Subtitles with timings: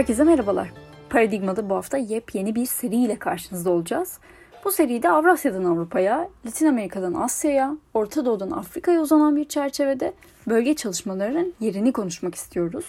[0.00, 0.72] Herkese merhabalar.
[1.10, 4.18] Paradigma'da bu hafta yepyeni bir seriyle karşınızda olacağız.
[4.64, 10.12] Bu seride Avrasya'dan Avrupa'ya, Latin Amerika'dan Asya'ya, Orta Doğu'dan Afrika'ya uzanan bir çerçevede
[10.48, 12.86] bölge çalışmalarının yerini konuşmak istiyoruz.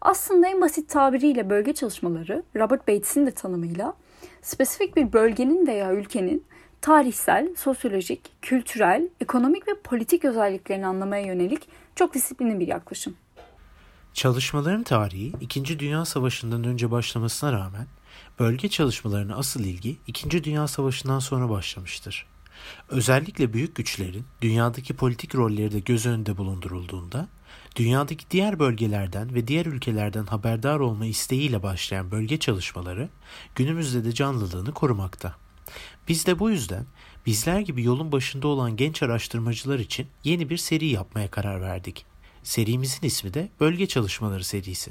[0.00, 3.94] Aslında en basit tabiriyle bölge çalışmaları, Robert Bates'in de tanımıyla,
[4.42, 6.44] spesifik bir bölgenin veya ülkenin
[6.80, 13.16] tarihsel, sosyolojik, kültürel, ekonomik ve politik özelliklerini anlamaya yönelik çok disiplinli bir yaklaşım.
[14.14, 15.78] Çalışmaların tarihi 2.
[15.78, 17.86] Dünya Savaşı'ndan önce başlamasına rağmen
[18.38, 20.44] bölge çalışmalarına asıl ilgi 2.
[20.44, 22.26] Dünya Savaşı'ndan sonra başlamıştır.
[22.88, 27.28] Özellikle büyük güçlerin dünyadaki politik rolleri de göz önünde bulundurulduğunda
[27.76, 33.08] dünyadaki diğer bölgelerden ve diğer ülkelerden haberdar olma isteğiyle başlayan bölge çalışmaları
[33.54, 35.34] günümüzde de canlılığını korumakta.
[36.08, 36.86] Biz de bu yüzden
[37.26, 42.06] bizler gibi yolun başında olan genç araştırmacılar için yeni bir seri yapmaya karar verdik.
[42.42, 44.90] Serimizin ismi de Bölge Çalışmaları serisi.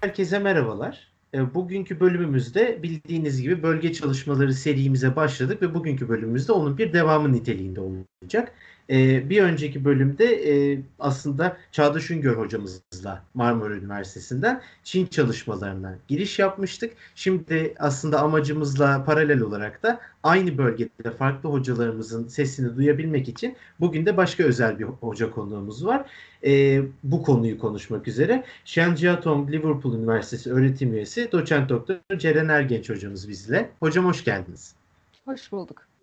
[0.00, 1.14] Herkese merhabalar.
[1.34, 7.32] E, bugünkü bölümümüzde bildiğiniz gibi bölge çalışmaları serimize başladık ve bugünkü bölümümüzde onun bir devamı
[7.32, 8.54] niteliğinde olacak.
[8.90, 16.92] E, bir önceki bölümde e, aslında Çağdaş Üngör hocamızla Marmara Üniversitesi'nden Çin çalışmalarına giriş yapmıştık.
[17.14, 24.16] Şimdi aslında amacımızla paralel olarak da aynı bölgede farklı hocalarımızın sesini duyabilmek için bugün de
[24.16, 26.06] başka özel bir hoca konuğumuz var.
[26.46, 28.44] E, bu konuyu konuşmak üzere.
[28.64, 33.70] Shen Jiatong Liverpool Üniversitesi öğretim üyesi doçent doktor Ceren Ergenç hocamız bizle.
[33.80, 34.74] Hocam hoş geldiniz.
[35.24, 35.93] Hoş bulduk.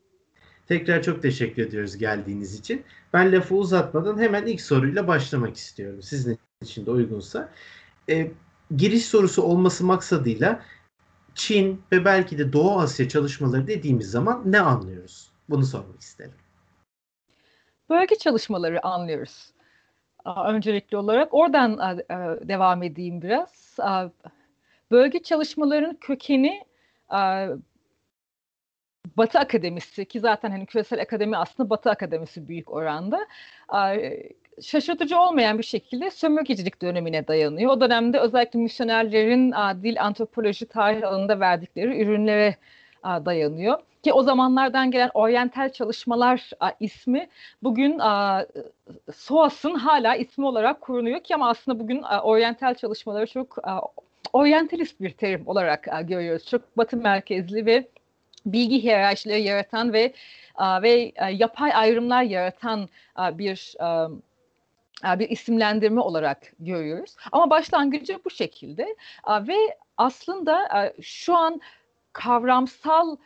[0.71, 2.83] Tekrar çok teşekkür ediyoruz geldiğiniz için.
[3.13, 6.01] Ben lafı uzatmadan hemen ilk soruyla başlamak istiyorum.
[6.01, 7.49] Sizin için de uygunsa.
[8.09, 8.31] E,
[8.75, 10.61] giriş sorusu olması maksadıyla
[11.35, 15.31] Çin ve belki de Doğu Asya çalışmaları dediğimiz zaman ne anlıyoruz?
[15.49, 16.33] Bunu sormak isterim.
[17.89, 19.51] Bölge çalışmaları anlıyoruz.
[20.47, 21.97] Öncelikli olarak oradan
[22.47, 23.77] devam edeyim biraz.
[24.91, 26.63] Bölge çalışmalarının kökeni
[29.17, 33.27] Batı Akademisi ki zaten hani küresel akademi aslında Batı Akademisi büyük oranda
[34.61, 37.71] şaşırtıcı olmayan bir şekilde sömürgecilik dönemine dayanıyor.
[37.71, 42.55] O dönemde özellikle misyonerlerin dil, antropoloji, tarih alanında verdikleri ürünlere
[43.03, 43.79] dayanıyor.
[44.03, 46.49] Ki o zamanlardan gelen oryantal çalışmalar
[46.79, 47.29] ismi
[47.63, 47.99] bugün
[49.13, 53.57] SOAS'ın hala ismi olarak korunuyor ki ama aslında bugün oryantal çalışmaları çok
[54.33, 56.45] oryantalist bir terim olarak görüyoruz.
[56.45, 57.87] Çok batı merkezli ve
[58.45, 60.13] bilgi hiyerarşileri yaratan ve
[60.59, 63.75] ve yapay ayrımlar yaratan bir
[65.19, 67.15] bir isimlendirme olarak görüyoruz.
[67.31, 68.95] Ama başlangıcı bu şekilde
[69.27, 71.61] ve aslında şu an
[72.13, 73.17] kavramsal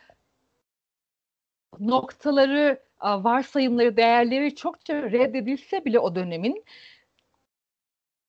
[1.80, 6.66] noktaları, varsayımları, değerleri çokça reddedilse bile o dönemin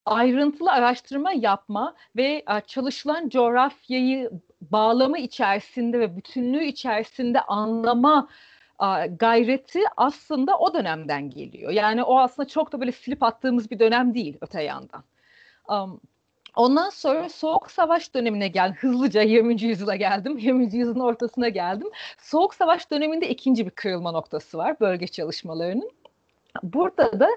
[0.05, 4.31] ayrıntılı araştırma yapma ve çalışılan coğrafyayı
[4.73, 8.29] bağlamı içerisinde ve bütünlüğü içerisinde anlama
[9.19, 11.73] gayreti aslında o dönemden geliyor.
[11.73, 15.05] Yani o aslında çok da böyle silip attığımız bir dönem değil öte yandan.
[16.57, 19.63] Ondan sonra Soğuk Savaş dönemine gel, hızlıca 20.
[19.63, 20.65] yüzyıla geldim, 20.
[20.65, 21.89] yüzyılın ortasına geldim.
[22.19, 25.91] Soğuk Savaş döneminde ikinci bir kırılma noktası var bölge çalışmalarının.
[26.63, 27.29] Burada da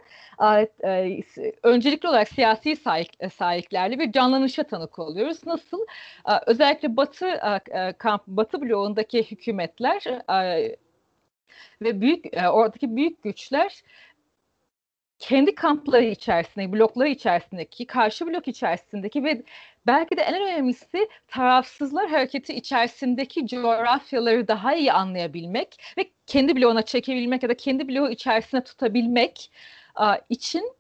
[0.84, 1.24] e,
[1.64, 5.46] öncelikli olarak siyasi sahip, sahiplerle bir canlanışa tanık oluyoruz.
[5.46, 5.86] Nasıl?
[6.46, 10.04] Özellikle Batı e, kamp, Batı bloğundaki hükümetler
[11.82, 13.84] ve büyük oradaki büyük güçler
[15.20, 19.44] kendi kampları içerisinde, blokları içerisindeki, karşı blok içerisindeki ve
[19.88, 27.44] belki de en önemlisi tarafsızlar hareketi içerisindeki coğrafyaları daha iyi anlayabilmek ve kendi bloğuna çekebilmek
[27.44, 29.52] ya da kendi bloğu içerisine tutabilmek
[30.30, 30.74] için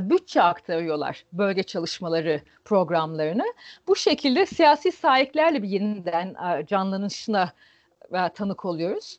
[0.00, 3.44] bütçe aktarıyorlar bölge çalışmaları programlarını.
[3.86, 6.36] Bu şekilde siyasi sahiplerle bir yeniden
[6.66, 7.52] canlanışına
[8.34, 9.18] tanık oluyoruz.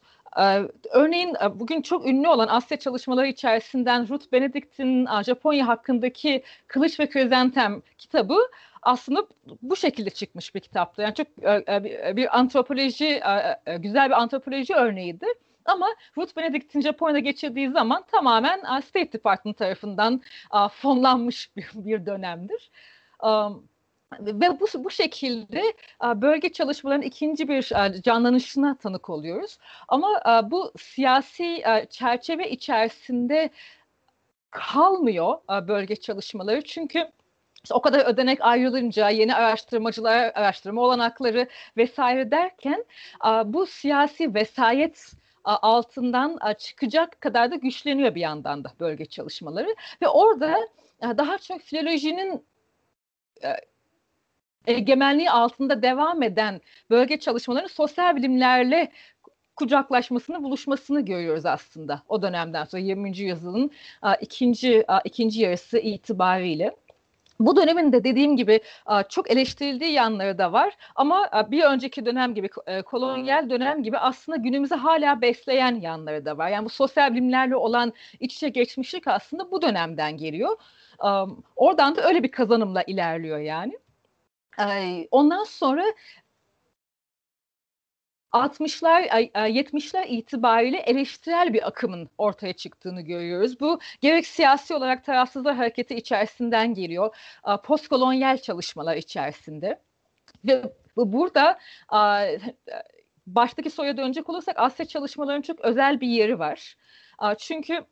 [0.92, 7.82] Örneğin bugün çok ünlü olan Asya çalışmaları içerisinden Ruth Benedict'in Japonya hakkındaki Kılıç ve Krizantem
[7.98, 8.38] kitabı
[8.82, 9.28] aslında
[9.62, 11.02] bu şekilde çıkmış bir kitaptı.
[11.02, 11.28] Yani çok
[12.18, 13.22] bir antropoloji,
[13.78, 15.26] güzel bir antropoloji örneğiydi.
[15.66, 15.88] Ama
[16.18, 20.22] Ruth Benedict'in Japonya'da geçirdiği zaman tamamen State Department tarafından
[20.72, 22.72] fonlanmış bir, dönemdir.
[24.20, 25.64] Ve bu, bu şekilde
[26.04, 27.64] bölge çalışmalarının ikinci bir
[28.02, 29.58] canlanışına tanık oluyoruz.
[29.88, 30.22] Ama
[30.52, 33.50] bu siyasi çerçeve içerisinde
[34.52, 35.38] kalmıyor
[35.68, 36.64] bölge çalışmaları.
[36.64, 37.12] Çünkü
[37.64, 41.48] işte o kadar ödenek ayrılınca yeni araştırmacılar, araştırma olanakları
[41.78, 42.86] vesaire derken
[43.46, 45.12] bu siyasi vesayet
[45.44, 50.56] altından çıkacak kadar da güçleniyor bir yandan da bölge çalışmaları ve orada
[51.02, 52.46] daha çok filolojinin
[54.68, 58.92] egemenliği altında devam eden bölge çalışmalarının sosyal bilimlerle
[59.56, 63.18] kucaklaşmasını, buluşmasını görüyoruz aslında o dönemden sonra 20.
[63.18, 63.72] yüzyılın
[64.22, 66.76] ikinci ikinci yarısı itibariyle.
[67.40, 68.62] Bu dönemin de dediğim gibi
[69.10, 74.38] çok eleştirildiği yanları da var ama bir önceki dönem gibi e, kolonyal dönem gibi aslında
[74.38, 76.50] günümüzü hala besleyen yanları da var.
[76.50, 80.58] Yani bu sosyal bilimlerle olan iç içe geçmişlik aslında bu dönemden geliyor.
[81.56, 83.80] Oradan da öyle bir kazanımla ilerliyor yani.
[85.12, 85.84] Ondan sonra
[88.32, 93.60] 60'lar 70'ler itibariyle eleştirel bir akımın ortaya çıktığını görüyoruz.
[93.60, 97.16] Bu gerek siyasi olarak tarafsızlar hareketi içerisinden geliyor.
[97.64, 99.80] Postkolonyal çalışmalar içerisinde.
[100.46, 100.64] Ve
[100.96, 101.60] burada
[103.28, 106.78] baştaki soruya dönecek olursak Asya çalışmalarının çok özel bir yeri var.
[107.38, 107.86] Çünkü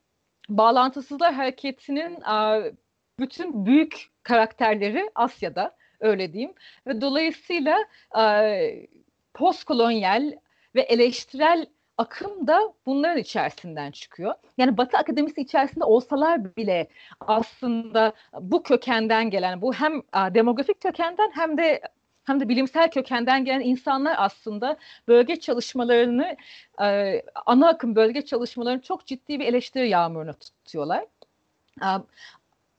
[0.49, 2.17] bağlantısızlar hareketinin
[3.19, 6.53] bütün büyük karakterleri Asya'da öyle diyeyim
[6.87, 7.77] ve dolayısıyla
[9.37, 10.33] postkolonyal
[10.75, 11.65] ve eleştirel
[11.97, 14.33] akım da bunların içerisinden çıkıyor.
[14.57, 16.87] Yani Batı akademisi içerisinde olsalar bile
[17.19, 21.81] aslında bu kökenden gelen, bu hem demografik kökenden hem de
[22.23, 26.35] hem de bilimsel kökenden gelen insanlar aslında bölge çalışmalarını,
[27.45, 31.05] ana akım bölge çalışmalarını çok ciddi bir eleştiri yağmuruna tutuyorlar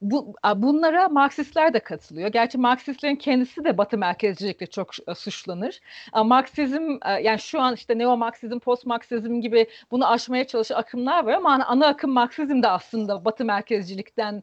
[0.00, 2.28] bu, bunlara Marksistler de katılıyor.
[2.28, 5.80] Gerçi Marksistlerin kendisi de Batı merkezcilikle çok suçlanır.
[6.24, 11.32] Marksizm yani şu an işte neo Marksizm, post Marksizm gibi bunu aşmaya çalışan akımlar var
[11.32, 14.42] ama ana akım Marksizm de aslında Batı merkezcilikten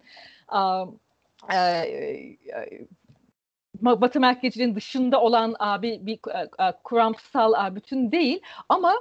[3.81, 6.19] Batı merkezciliğin dışında olan bir, bir
[6.83, 8.93] kuramsal bütün değil ama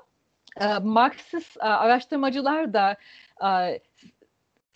[0.83, 2.97] Marksist araştırmacılar da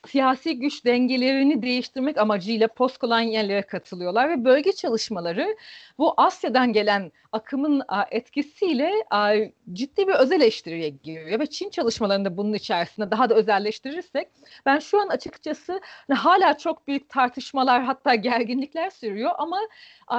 [0.06, 5.56] siyasi güç dengelerini değiştirmek amacıyla postkolonyallere katılıyorlar ve bölge çalışmaları
[5.98, 8.92] bu Asya'dan gelen akımın etkisiyle
[9.72, 14.28] ciddi bir öz eleştiriye giriyor ve Çin çalışmalarında bunun içerisinde daha da özelleştirirsek
[14.66, 15.80] ben şu an açıkçası
[16.14, 19.58] hala çok büyük tartışmalar hatta gerginlikler sürüyor ama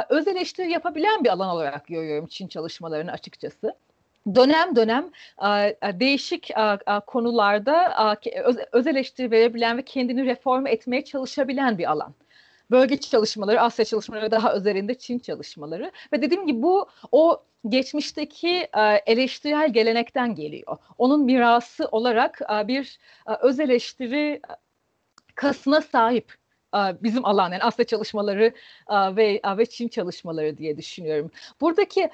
[0.10, 3.76] öz eleştiri yapabilen bir alan olarak görüyorum Çin çalışmalarını açıkçası
[4.36, 5.10] dönem dönem
[6.00, 6.50] değişik
[7.08, 8.18] konularda
[8.72, 12.14] öz eleştiri verebilen ve kendini reform etmeye çalışabilen bir alan.
[12.72, 18.68] Bölge çalışmaları, Asya çalışmaları daha özelinde Çin çalışmaları ve dediğim gibi bu o geçmişteki
[19.06, 20.78] eleştirel gelenekten geliyor.
[20.98, 23.00] Onun mirası olarak bir
[23.42, 24.42] öz eleştiri
[25.36, 26.34] kasına sahip
[26.76, 28.54] bizim alan yani Asya çalışmaları
[28.92, 31.32] ve ve Çin çalışmaları diye düşünüyorum.
[31.62, 32.10] Buradaki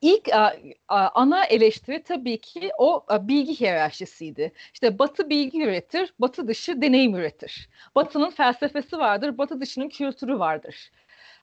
[0.00, 0.56] İlk a,
[0.88, 4.52] a, ana eleştiri tabii ki o a, bilgi hiyerarşisiydi.
[4.74, 7.68] İşte Batı bilgi üretir, Batı dışı deneyim üretir.
[7.94, 10.90] Batı'nın felsefesi vardır, Batı dışının kültürü vardır.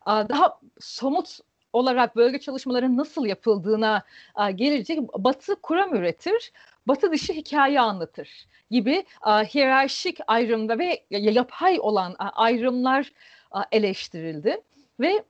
[0.06, 1.40] A, daha somut
[1.74, 4.04] olarak bölge çalışmaların nasıl yapıldığına
[4.36, 6.52] a, gelecek Batı kuram üretir,
[6.88, 13.12] Batı dışı hikaye anlatır gibi a, hiyerarşik ayrımda ve yapay olan a, ayrımlar
[13.52, 14.62] a, eleştirildi
[15.00, 15.24] ve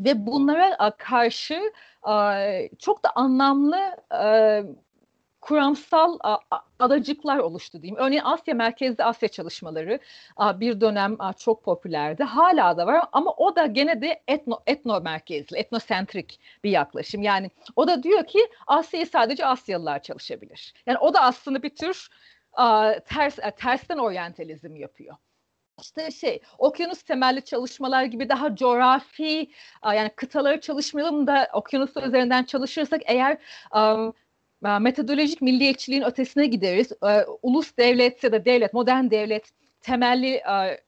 [0.00, 1.72] ve bunlara karşı
[2.78, 3.96] çok da anlamlı
[5.40, 6.18] kuramsal
[6.78, 7.96] adacıklar oluştu diyeyim.
[7.96, 9.98] Örneğin Asya merkezli Asya çalışmaları
[10.40, 12.22] bir dönem çok popülerdi.
[12.22, 17.22] Hala da var ama o da gene de etno, etno merkezli, etnosentrik bir yaklaşım.
[17.22, 20.74] Yani o da diyor ki Asya'yı sadece Asyalılar çalışabilir.
[20.86, 22.08] Yani o da aslında bir tür
[23.06, 25.16] ters tersten oryantalizm yapıyor
[25.82, 29.50] işte şey okyanus temelli çalışmalar gibi daha coğrafi
[29.84, 33.38] yani kıtaları çalışmayalım da okyanus üzerinden çalışırsak eğer
[33.74, 34.14] um,
[34.80, 36.92] metodolojik milliyetçiliğin ötesine gideriz.
[37.42, 40.42] ulus devlet ya da devlet, modern devlet temelli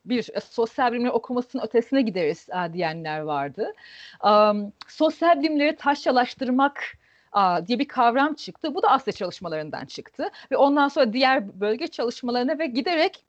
[0.05, 3.73] bir sosyal bilimleri okumasının ötesine gideriz diyenler vardı.
[4.89, 6.85] sosyal bilimleri taşyalaştırmak
[7.67, 8.75] diye bir kavram çıktı.
[8.75, 10.31] Bu da Asya çalışmalarından çıktı.
[10.51, 13.25] Ve ondan sonra diğer bölge çalışmalarına ve giderek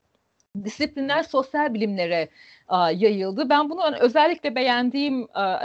[0.63, 2.29] disiplinler sosyal bilimlere
[2.67, 3.49] a, yayıldı.
[3.49, 5.59] Ben bunu hani özellikle beğendiğim a,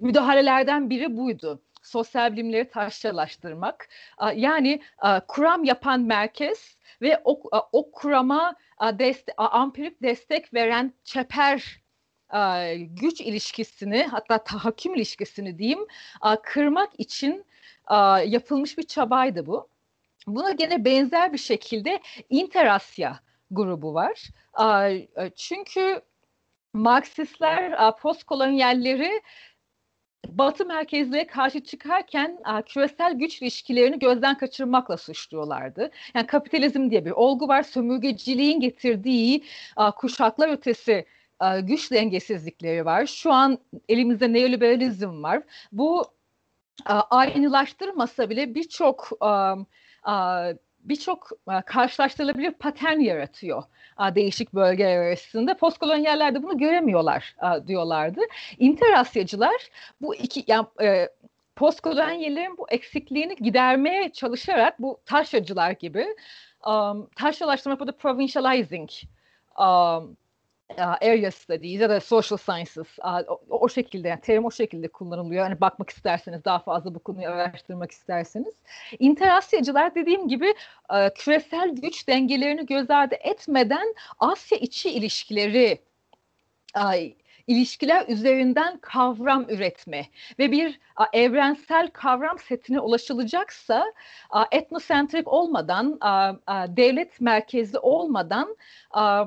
[0.00, 1.62] müdahalelerden biri buydu.
[1.82, 3.88] Sosyal bilimleri taşralaştırmak.
[4.18, 10.02] A, yani a, kuram yapan merkez ve o, a, o kurama a, deste, a, ampirik
[10.02, 11.80] destek veren çeper
[12.28, 15.86] a, güç ilişkisini hatta tahakküm ilişkisini diyeyim
[16.20, 17.44] a, kırmak için
[17.86, 19.73] a, yapılmış bir çabaydı bu.
[20.26, 22.00] Buna gene benzer bir şekilde
[22.30, 24.22] Interasya grubu var.
[25.36, 26.00] Çünkü
[26.74, 29.22] Marksistler postkolonyalleri
[30.28, 35.90] Batı merkezliğe karşı çıkarken küresel güç ilişkilerini gözden kaçırmakla suçluyorlardı.
[36.14, 37.62] Yani kapitalizm diye bir olgu var.
[37.62, 39.44] Sömürgeciliğin getirdiği
[39.96, 41.06] kuşaklar ötesi
[41.42, 43.06] e, güç dengesizlikleri var.
[43.06, 45.42] Şu an elimizde neoliberalizm var.
[45.72, 46.04] Bu
[46.88, 49.10] e, aynılaştırmasa bile birçok
[50.80, 51.30] birçok
[51.66, 53.62] karşılaştırılabilir patern yaratıyor
[54.14, 55.56] değişik bölgeler arasında.
[55.56, 58.20] Postkolonyaller de bunu göremiyorlar diyorlardı.
[58.58, 59.68] İnterasyacılar
[60.00, 60.66] bu iki yani
[61.56, 66.06] postkolonyallerin bu eksikliğini gidermeye çalışarak bu taşracılar gibi
[66.66, 68.90] um, taşralaştırma burada provincializing
[70.78, 75.44] area studies ya da social sciences o, o şekilde yani terim o şekilde kullanılıyor.
[75.44, 78.54] Hani bakmak isterseniz daha fazla bu konuyu araştırmak isterseniz.
[78.98, 80.54] İnterasyacılar dediğim gibi
[80.90, 85.78] uh, küresel güç dengelerini göz ardı etmeden Asya içi ilişkileri
[87.46, 90.06] ilişkiler üzerinden kavram üretme
[90.38, 93.84] ve bir a, evrensel kavram setine ulaşılacaksa
[94.30, 98.56] a, etnosentrik olmadan, a, a, devlet merkezli olmadan
[98.90, 99.24] a,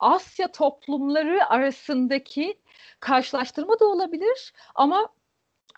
[0.00, 2.58] Asya toplumları arasındaki
[3.00, 5.08] karşılaştırma da olabilir ama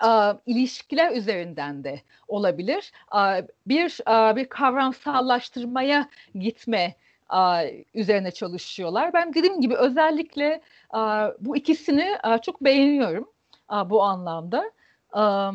[0.00, 2.92] a, ilişkiler üzerinden de olabilir.
[3.10, 6.94] A, bir a, bir kavramsallaştırmaya gitme
[7.28, 9.12] a, üzerine çalışıyorlar.
[9.12, 10.60] Ben dediğim gibi özellikle
[10.90, 13.30] a, bu ikisini a, çok beğeniyorum
[13.68, 14.70] a, bu anlamda.
[15.12, 15.52] A,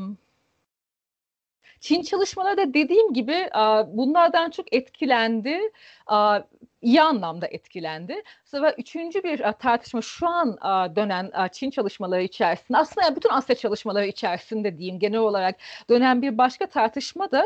[1.79, 5.60] Çin çalışmaları da dediğim gibi a, bunlardan çok etkilendi.
[6.08, 6.39] A,
[6.84, 8.24] iyi anlamda etkilendi.
[8.46, 10.58] Sonra üçüncü bir tartışma şu an
[10.96, 15.56] dönen Çin çalışmaları içerisinde aslında bütün Asya çalışmaları içerisinde diyeyim genel olarak
[15.90, 17.44] dönen bir başka tartışma da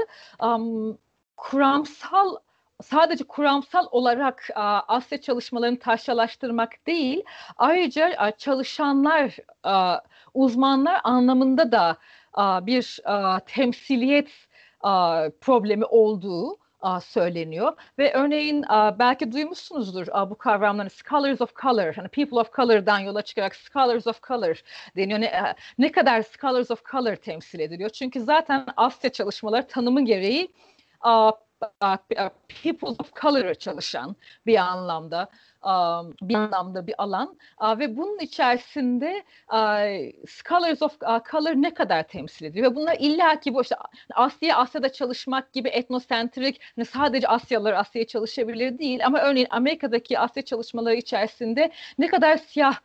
[1.38, 2.36] kuramsal
[2.84, 4.50] sadece kuramsal olarak
[4.88, 7.24] Asya çalışmalarını taşralaştırmak değil,
[7.58, 9.38] ayrıca çalışanlar,
[10.34, 11.98] uzmanlar anlamında da
[12.66, 13.00] bir
[13.48, 14.30] temsiliyet
[15.42, 16.58] problemi olduğu
[17.04, 18.64] söyleniyor ve örneğin
[19.00, 24.24] belki duymuşsunuzdur bu kavramları scholars of color, hani people of color'dan yola çıkarak scholars of
[24.24, 24.64] color
[24.96, 25.22] deniyor.
[25.22, 27.90] Ne, a, ne kadar scholars of color temsil ediliyor?
[27.90, 30.48] Çünkü zaten Asya çalışmaları tanımı gereği
[32.64, 35.30] people of color çalışan bir anlamda
[36.22, 37.38] bir anlamda bir alan.
[37.62, 39.24] Ve bunun içerisinde
[40.28, 41.00] scholars of
[41.32, 42.72] color ne kadar temsil ediyor?
[42.72, 43.76] Ve bunlar illa ki bu işte
[44.14, 49.06] Asya Asya'da çalışmak gibi etnosentrik hani sadece Asyalılar Asya'ya çalışabilir değil.
[49.06, 52.80] Ama örneğin Amerika'daki Asya çalışmaları içerisinde ne kadar siyah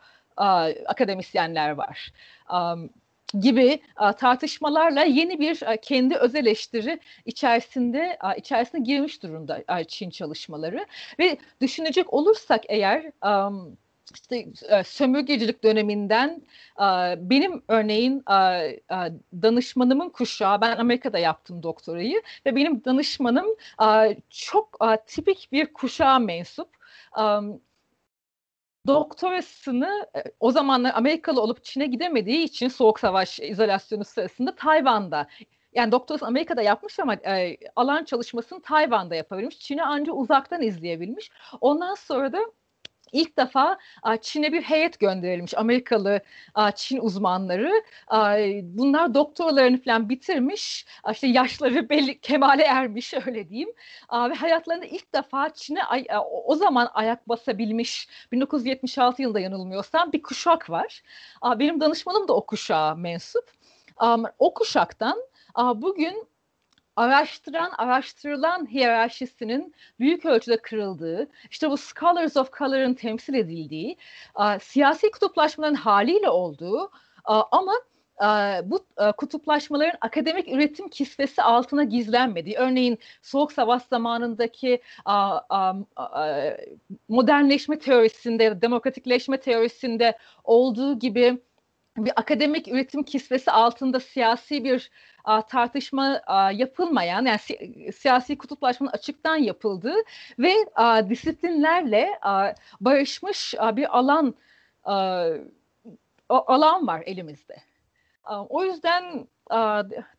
[0.85, 2.13] akademisyenler var
[3.39, 3.79] gibi
[4.17, 10.85] tartışmalarla yeni bir kendi öz eleştiri içerisinde içerisine girmiş durumda Çin çalışmaları.
[11.19, 13.11] Ve düşünecek olursak eğer
[14.13, 14.45] işte
[14.85, 16.41] sömürgecilik döneminden
[17.17, 18.23] benim örneğin
[19.41, 23.45] danışmanımın kuşağı ben Amerika'da yaptım doktorayı ve benim danışmanım
[24.29, 26.69] çok tipik bir kuşağa mensup
[28.87, 35.27] doktorasını e, o zamanlar Amerikalı olup Çin'e gidemediği için Soğuk Savaş izolasyonu sırasında Tayvan'da
[35.73, 39.59] yani doktorası Amerika'da yapmış ama e, alan çalışmasını Tayvan'da yapabilmiş.
[39.59, 41.31] Çin'i ancak uzaktan izleyebilmiş.
[41.61, 42.39] Ondan sonra da
[43.13, 43.77] ilk defa
[44.21, 46.21] Çin'e bir heyet gönderilmiş Amerikalı
[46.75, 47.83] Çin uzmanları.
[48.63, 50.85] Bunlar doktoralarını falan bitirmiş.
[51.11, 53.69] İşte yaşları belli kemale ermiş öyle diyeyim.
[54.13, 55.81] Ve hayatlarında ilk defa Çin'e
[56.45, 61.01] o zaman ayak basabilmiş 1976 yılında yanılmıyorsam bir kuşak var.
[61.59, 63.51] Benim danışmanım da o kuşağa mensup.
[64.39, 65.17] O kuşaktan
[65.75, 66.27] bugün
[66.95, 73.97] araştıran, araştırılan hiyerarşisinin büyük ölçüde kırıldığı, işte bu scholars of color'ın temsil edildiği,
[74.61, 76.91] siyasi kutuplaşmaların haliyle olduğu
[77.51, 77.73] ama
[78.63, 78.85] bu
[79.17, 84.81] kutuplaşmaların akademik üretim kisvesi altına gizlenmediği, örneğin Soğuk Savaş zamanındaki
[87.09, 91.37] modernleşme teorisinde, demokratikleşme teorisinde olduğu gibi
[91.97, 94.91] bir akademik üretim kisvesi altında siyasi bir
[95.49, 96.21] tartışma
[96.53, 99.95] yapılmayan yani si, siyasi kutuplaşmanın açıktan yapıldığı
[100.39, 100.53] ve
[101.09, 102.19] disiplinlerle
[102.81, 104.35] barışmış bir alan
[106.29, 107.55] alan var elimizde.
[108.49, 109.27] O yüzden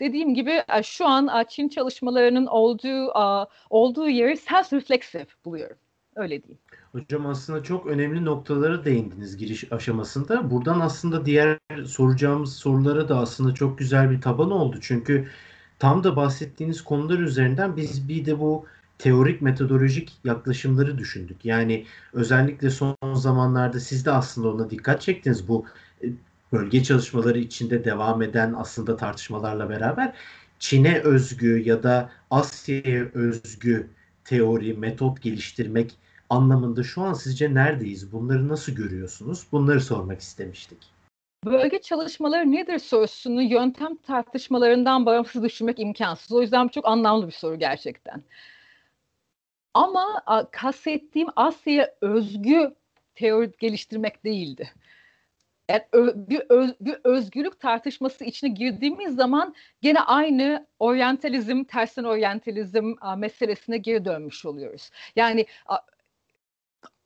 [0.00, 3.12] dediğim gibi şu an Çin çalışmalarının olduğu
[3.70, 5.76] olduğu yeri self-reflexive buluyorum.
[6.16, 6.60] Öyle diyeyim.
[6.94, 10.50] Hocam aslında çok önemli noktalara değindiniz giriş aşamasında.
[10.50, 14.78] Buradan aslında diğer soracağımız sorulara da aslında çok güzel bir taban oldu.
[14.80, 15.28] Çünkü
[15.78, 18.66] tam da bahsettiğiniz konular üzerinden biz bir de bu
[18.98, 21.44] teorik metodolojik yaklaşımları düşündük.
[21.44, 25.48] Yani özellikle son zamanlarda siz de aslında ona dikkat çektiniz.
[25.48, 25.64] Bu
[26.04, 26.06] e,
[26.52, 30.14] bölge çalışmaları içinde devam eden aslında tartışmalarla beraber
[30.58, 33.90] Çin'e özgü ya da Asya'ya özgü
[34.24, 35.96] teori, metot geliştirmek
[36.30, 38.12] anlamında şu an sizce neredeyiz?
[38.12, 39.46] Bunları nasıl görüyorsunuz?
[39.52, 40.78] Bunları sormak istemiştik.
[41.44, 46.32] Bölge çalışmaları nedir sorusunu yöntem tartışmalarından bağımsız düşünmek imkansız.
[46.32, 48.22] O yüzden çok anlamlı bir soru gerçekten.
[49.74, 52.74] Ama kastettiğim Asya'ya özgü
[53.14, 54.70] teori geliştirmek değildi.
[55.70, 55.82] Yani
[56.14, 64.04] bir, öz, bir özgürlük tartışması içine girdiğimiz zaman gene aynı oryantalizm, tersten oryantalizm meselesine geri
[64.04, 64.90] dönmüş oluyoruz.
[65.16, 65.46] Yani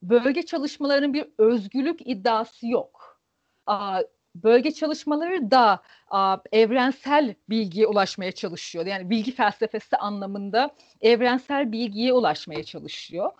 [0.03, 3.21] bölge çalışmalarının bir özgürlük iddiası yok.
[4.35, 5.83] Bölge çalışmaları da
[6.53, 8.87] evrensel bilgiye ulaşmaya çalışıyor.
[8.87, 13.33] Yani bilgi felsefesi anlamında evrensel bilgiye ulaşmaya çalışıyor.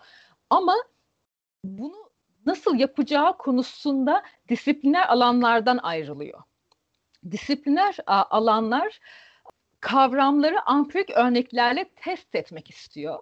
[0.49, 0.75] Ama
[1.63, 2.09] bunu
[2.45, 6.43] nasıl yapacağı konusunda disipliner alanlardan ayrılıyor.
[7.31, 8.99] Disipliner alanlar
[9.79, 13.19] kavramları ampirik örneklerle test etmek istiyor.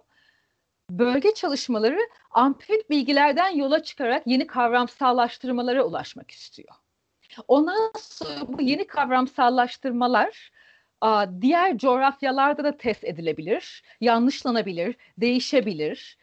[0.90, 1.98] Bölge çalışmaları
[2.30, 6.74] ampirik bilgilerden yola çıkarak yeni kavramsallaştırmalara ulaşmak istiyor.
[7.48, 10.50] Ondan sonra bu yeni kavramsallaştırmalar
[11.40, 16.18] diğer coğrafyalarda da test edilebilir, yanlışlanabilir, değişebilir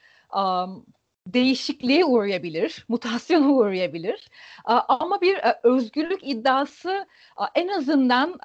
[1.28, 4.30] değişikliğe uğrayabilir, mutasyona uğrayabilir.
[4.66, 7.08] Ama bir e, özgürlük iddiası
[7.56, 8.40] en azından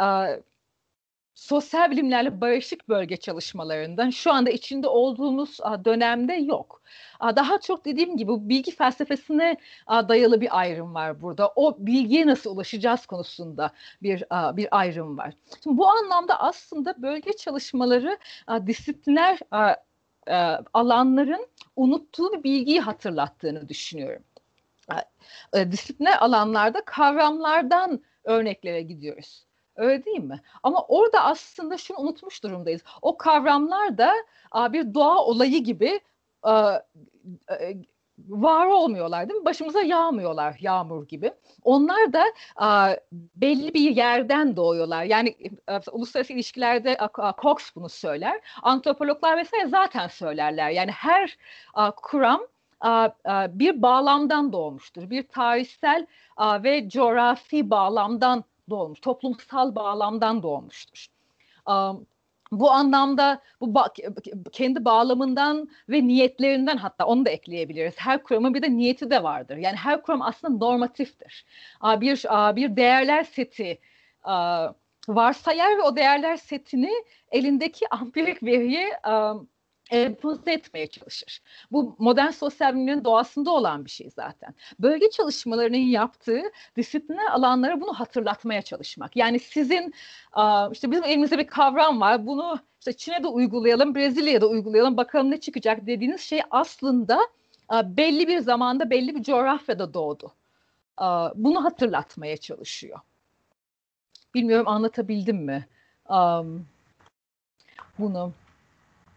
[1.40, 6.82] sosyal bilimlerle barışık bölge çalışmalarından şu anda içinde olduğumuz dönemde yok.
[7.22, 9.56] Daha çok dediğim gibi bilgi felsefesine
[9.88, 11.52] dayalı bir ayrım var burada.
[11.56, 13.70] O bilgiye nasıl ulaşacağız konusunda
[14.02, 14.24] bir
[14.56, 15.34] bir ayrım var.
[15.62, 18.18] Şimdi bu anlamda aslında bölge çalışmaları
[18.66, 19.38] disipliner
[20.74, 24.24] alanların unuttuğu bilgiyi hatırlattığını düşünüyorum.
[25.54, 29.49] E, disiplinler alanlarda kavramlardan örneklere gidiyoruz.
[29.80, 30.40] Öyle değil mi?
[30.62, 32.82] Ama orada aslında şunu unutmuş durumdayız.
[33.02, 34.14] O kavramlar da
[34.72, 36.00] bir doğa olayı gibi
[38.28, 39.44] var olmuyorlar değil mi?
[39.44, 41.32] Başımıza yağmıyorlar yağmur gibi.
[41.64, 42.24] Onlar da
[42.56, 45.04] a, belli bir yerden doğuyorlar.
[45.04, 48.40] Yani a, e, uluslararası ilişkilerde a, a, Cox bunu söyler.
[48.62, 50.70] Antropologlar vesaire zaten söylerler.
[50.70, 51.36] Yani her
[51.74, 52.40] a, kuram
[52.80, 55.10] a, a, bir bağlamdan doğmuştur.
[55.10, 59.00] Bir tarihsel a, ve coğrafi bağlamdan doğmuş.
[59.00, 61.06] Toplumsal bağlamdan doğmuştur.
[61.68, 62.06] Um,
[62.52, 63.88] bu anlamda bu ba
[64.52, 67.94] kendi bağlamından ve niyetlerinden hatta onu da ekleyebiliriz.
[67.96, 69.56] Her kuramın bir de niyeti de vardır.
[69.56, 71.44] Yani her kuram aslında normatiftir.
[71.84, 72.24] Bir
[72.56, 73.78] bir değerler seti
[75.08, 76.90] varsayar ve o değerler setini
[77.30, 79.00] elindeki ampirik veriye
[79.90, 81.42] empoze etmeye çalışır.
[81.72, 84.54] Bu modern sosyal bilimlerin doğasında olan bir şey zaten.
[84.78, 86.42] Bölge çalışmalarının yaptığı
[86.76, 89.16] disiplinler alanlara bunu hatırlatmaya çalışmak.
[89.16, 89.94] Yani sizin
[90.72, 92.26] işte bizim elimizde bir kavram var.
[92.26, 94.96] Bunu işte Çin'e de uygulayalım, Brezilya'da uygulayalım.
[94.96, 97.20] Bakalım ne çıkacak dediğiniz şey aslında
[97.84, 100.32] belli bir zamanda belli bir coğrafyada doğdu.
[101.34, 102.98] Bunu hatırlatmaya çalışıyor.
[104.34, 105.66] Bilmiyorum anlatabildim mi?
[107.98, 108.32] Bunu.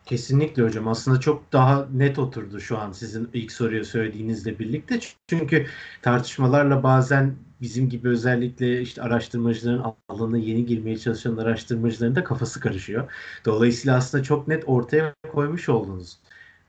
[0.06, 0.88] Kesinlikle hocam.
[0.88, 5.00] Aslında çok daha net oturdu şu an sizin ilk soruya söylediğinizle birlikte.
[5.28, 5.68] Çünkü
[6.02, 13.12] tartışmalarla bazen bizim gibi özellikle işte araştırmacıların alanına yeni girmeye çalışan araştırmacıların da kafası karışıyor.
[13.46, 16.18] Dolayısıyla aslında çok net ortaya koymuş oldunuz.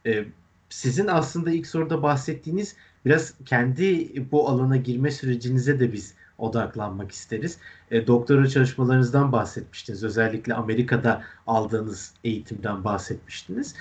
[0.07, 0.25] Ee,
[0.69, 7.59] sizin aslında ilk soruda bahsettiğiniz biraz kendi bu alana girme sürecinize de biz odaklanmak isteriz.
[7.91, 10.05] E, doktora çalışmalarınızdan bahsetmiştiniz.
[10.05, 13.75] Özellikle Amerika'da aldığınız eğitimden bahsetmiştiniz.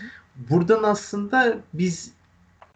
[0.49, 2.11] Buradan aslında biz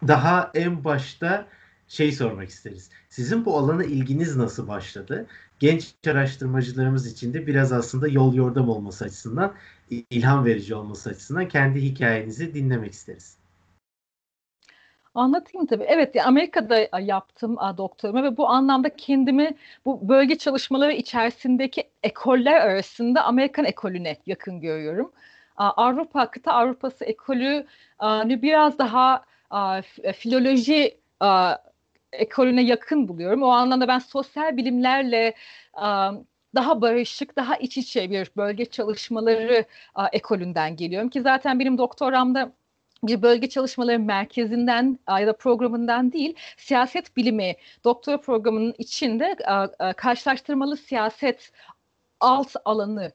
[0.08, 1.46] daha en başta
[1.88, 2.90] şey sormak isteriz.
[3.08, 5.26] Sizin bu alana ilginiz nasıl başladı?
[5.58, 9.54] Genç araştırmacılarımız için de biraz aslında yol yordam olması açısından,
[9.90, 13.36] ilham verici olması açısından kendi hikayenizi dinlemek isteriz.
[15.18, 15.84] Anlatayım tabii.
[15.84, 19.54] Evet, Amerika'da yaptım doktorumu ve bu anlamda kendimi
[19.84, 25.12] bu bölge çalışmaları içerisindeki ekoller arasında Amerikan ekolüne yakın görüyorum.
[25.56, 27.66] Avrupa, kıta Avrupası ekolü
[28.42, 29.24] biraz daha
[30.16, 30.98] filoloji
[32.12, 33.42] ekolüne yakın buluyorum.
[33.42, 35.34] O anlamda ben sosyal bilimlerle
[36.54, 39.64] daha barışık, daha iç içe bir bölge çalışmaları
[40.12, 42.52] ekolünden geliyorum ki zaten benim doktoramda
[43.02, 49.36] bir bölge çalışmaları merkezinden ya da programından değil, siyaset bilimi doktora programının içinde
[49.96, 51.52] karşılaştırmalı siyaset
[52.20, 53.12] alt alanı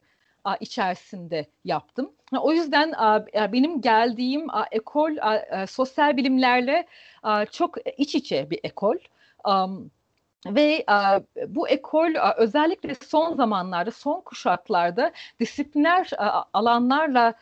[0.60, 2.12] içerisinde yaptım.
[2.40, 2.92] O yüzden
[3.52, 5.10] benim geldiğim ekol
[5.66, 6.86] sosyal bilimlerle
[7.50, 8.96] çok iç içe bir ekol.
[10.46, 10.84] Ve
[11.48, 16.10] bu ekol özellikle son zamanlarda, son kuşaklarda disipliner
[16.52, 17.34] alanlarla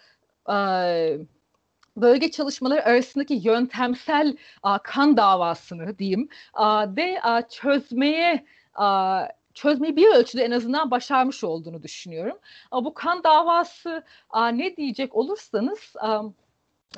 [1.96, 10.14] bölge çalışmaları arasındaki yöntemsel a, kan davasını diyeyim a, de a, çözmeye a, çözmeyi bir
[10.14, 12.38] ölçüde en azından başarmış olduğunu düşünüyorum.
[12.70, 16.22] A, bu kan davası a, ne diyecek olursanız a,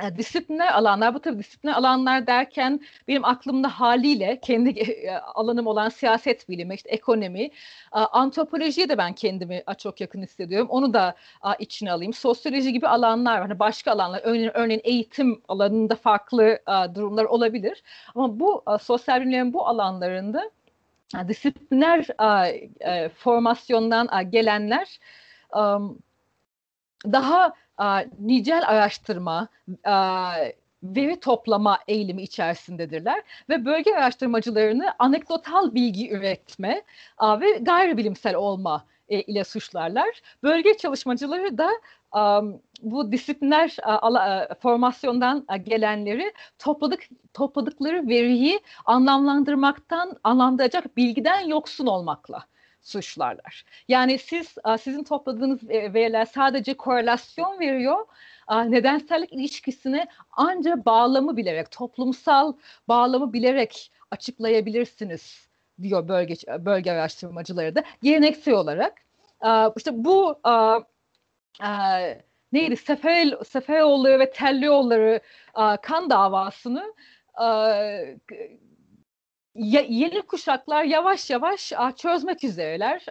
[0.02, 5.88] e, disiplinler alanlar, bu tabii disiplinler alanlar derken benim aklımda haliyle kendi e, alanım olan
[5.88, 7.50] siyaset bilimi, işte ekonomi,
[7.92, 10.68] antropolojiye de ben kendimi çok yakın hissediyorum.
[10.70, 11.14] Onu da
[11.59, 12.12] içine alayım.
[12.12, 13.48] Sosyoloji gibi alanlar var.
[13.48, 16.59] Hani başka alanlar, örneğin, örneğin eğitim alanında farklı
[16.94, 17.83] durumlar olabilir.
[18.14, 20.50] Ama bu sosyal bilimlerin bu alanlarında
[21.28, 22.07] disipliner
[22.80, 24.98] e, formasyondan gelenler
[27.12, 27.52] daha
[28.20, 29.48] nicel araştırma,
[30.82, 36.82] veri toplama eğilimi içerisindedirler ve bölge araştırmacılarını anekdotal bilgi üretme
[37.22, 40.22] ve gayri bilimsel olma e, ile suçlarlar.
[40.42, 41.70] Bölge çalışmacıları da
[42.82, 43.76] bu disipliner
[44.60, 52.44] formasyondan gelenleri topladık topladıkları veriyi anlamlandırmaktan, anlamlandıracak bilgiden yoksun olmakla
[52.85, 53.64] suçlarlar.
[53.88, 58.07] Yani siz sizin topladığınız e, veriler sadece korelasyon veriyor.
[58.51, 62.53] Nedensellik ilişkisini ancak bağlamı bilerek, toplumsal
[62.88, 65.49] bağlamı bilerek açıklayabilirsiniz
[65.83, 69.03] diyor bölge bölge araştırmacıları da geleneksel olarak.
[69.77, 70.40] İşte bu
[72.53, 75.20] neydi Sefer Seferoğulları ve Tellioğulları
[75.83, 76.94] kan davasını
[79.54, 83.06] yeni kuşaklar yavaş yavaş çözmek üzereler.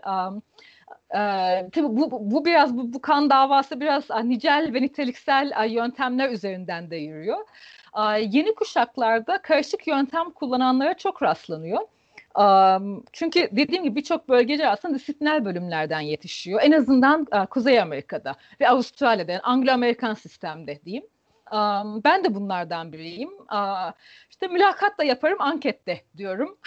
[1.15, 6.91] Ee, tabii bu, bu biraz bu, bu kan davası biraz nicel ve niteliksel yöntemler üzerinden
[6.91, 7.37] de yürüyor.
[8.19, 11.81] yeni kuşaklarda karışık yöntem kullananlara çok rastlanıyor.
[13.13, 16.61] çünkü dediğim gibi birçok bölgeci aslında disipliner bölümlerden yetişiyor.
[16.63, 21.05] En azından Kuzey Amerika'da ve Avustralya'da, yani Anglo-Amerikan sistemde diyeyim.
[22.03, 23.29] ben de bunlardan biriyim.
[24.43, 26.57] İşte mülakat da yaparım, ankette diyorum.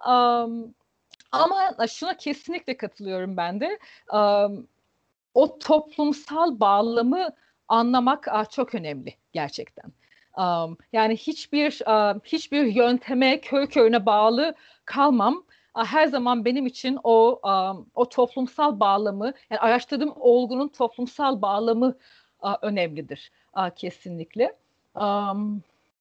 [1.32, 3.78] ama şuna kesinlikle katılıyorum ben de.
[5.34, 7.28] o toplumsal bağlamı
[7.68, 9.92] anlamak çok önemli gerçekten.
[10.92, 11.70] yani hiçbir
[12.24, 17.40] hiçbir yönteme köy köyüne bağlı kalmam her zaman benim için o
[17.94, 21.96] o toplumsal bağlamı yani araştırdığım olgunun toplumsal bağlamı
[22.62, 23.32] önemlidir
[23.76, 24.56] kesinlikle.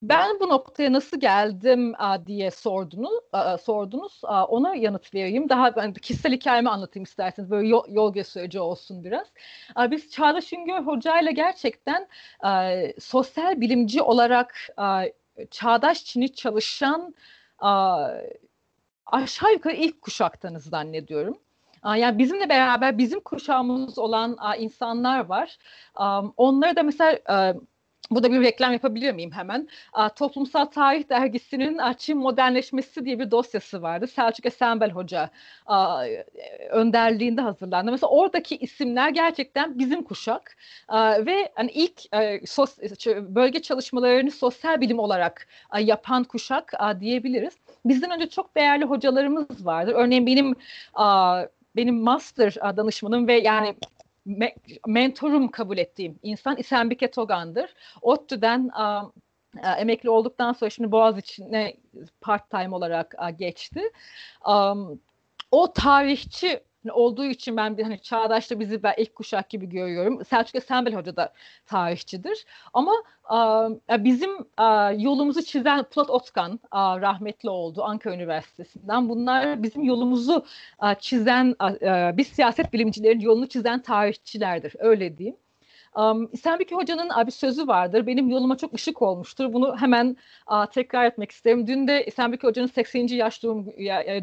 [0.02, 1.94] Ben bu noktaya nasıl geldim
[2.26, 3.24] diye sordunuz,
[3.62, 4.22] sordunuz.
[4.24, 5.50] Ona yanıt vereyim.
[5.50, 7.52] Daha ben kişisel hikayemi anlatayım isterseniz.
[7.52, 9.28] Böyle yol, yol gösterici olsun biraz.
[9.92, 12.08] Biz Çağdaş Üngör Hoca ile gerçekten
[13.00, 14.56] sosyal bilimci olarak
[15.52, 17.16] Çağdaş Çin'i çalışan
[19.06, 21.38] aşağı yukarı ilk kuşaktanız zannediyorum.
[21.96, 25.58] Yani bizimle beraber bizim kuşağımız olan insanlar var.
[26.38, 27.20] Onları da mesela
[28.12, 29.68] bu da bir reklam yapabilir miyim hemen?
[30.16, 34.08] Toplumsal Tarih Dergisi'nin Çin Modernleşmesi diye bir dosyası vardı.
[34.08, 35.30] Selçuk Esenbel Hoca
[36.70, 37.92] önderliğinde hazırlandı.
[37.92, 40.58] Mesela oradaki isimler gerçekten bizim kuşak
[41.26, 42.14] ve hani ilk
[43.36, 45.48] bölge çalışmalarını sosyal bilim olarak
[45.80, 47.54] yapan kuşak diyebiliriz.
[47.86, 49.94] Bizden önce çok değerli hocalarımız vardır.
[49.98, 50.56] Örneğin benim
[51.76, 53.76] benim master danışmanım ve yani
[54.28, 54.56] me-
[54.88, 57.74] mentorum kabul ettiğim insan İsembike Togan'dır.
[58.02, 59.14] ODTÜ'den um,
[59.78, 61.74] emekli olduktan sonra şimdi Boğaziçi'ne
[62.22, 63.82] part time olarak geçti.
[64.48, 65.02] Um,
[65.52, 66.60] o tarihçi
[66.90, 70.26] olduğu için ben bir hani çağdaşta bizi ben ilk kuşak gibi görüyorum.
[70.26, 71.34] Selçuk Esenbel Hoca da
[71.66, 72.46] tarihçidir.
[72.74, 79.10] Ama a, bizim a, yolumuzu çizen Plat Otkan a, rahmetli oldu Ankara Üniversitesi'nden.
[79.10, 80.46] Bunlar bizim yolumuzu
[80.80, 84.76] a, çizen, a, a, biz siyaset bilimcilerin yolunu çizen tarihçilerdir.
[84.80, 85.38] Öyle diyeyim.
[85.96, 88.08] Um, İsembeki Hoca'nın bir sözü vardır.
[88.08, 89.54] Benim yoluma çok ışık olmuştur.
[89.54, 91.68] Bunu hemen a, tekrar etmek isterim.
[91.68, 93.08] Dün de İsembeki Hoca'nın 80.
[93.08, 93.66] yaş doğum,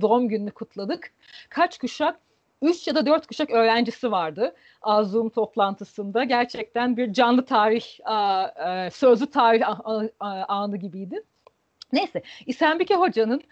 [0.00, 1.12] doğum gününü kutladık.
[1.48, 2.20] Kaç kuşak
[2.64, 4.54] 3 ya da 4 kuşak öğrencisi vardı
[5.02, 6.24] Zoom toplantısında.
[6.24, 7.84] Gerçekten bir canlı tarih,
[8.86, 9.66] e, sözlü tarih
[10.48, 11.22] anı gibiydi.
[11.92, 13.42] Neyse, İsembike Hoca'nın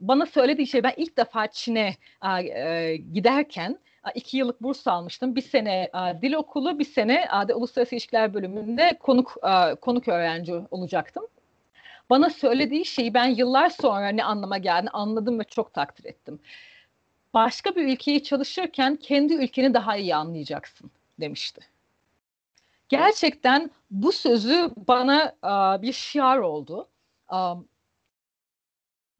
[0.00, 1.94] bana söylediği şey, ben ilk defa Çin'e
[2.42, 3.78] e, giderken
[4.14, 5.36] iki yıllık burs almıştım.
[5.36, 5.90] Bir sene
[6.22, 9.36] dil okulu, bir sene de uluslararası ilişkiler bölümünde konuk
[9.80, 11.26] konuk öğrenci olacaktım.
[12.10, 16.40] Bana söylediği şeyi ben yıllar sonra ne anlama geldiğini anladım ve çok takdir ettim
[17.34, 21.60] başka bir ülkeyi çalışırken kendi ülkeni daha iyi anlayacaksın demişti.
[22.88, 26.88] Gerçekten bu sözü bana uh, bir şiar oldu.
[27.32, 27.68] Um,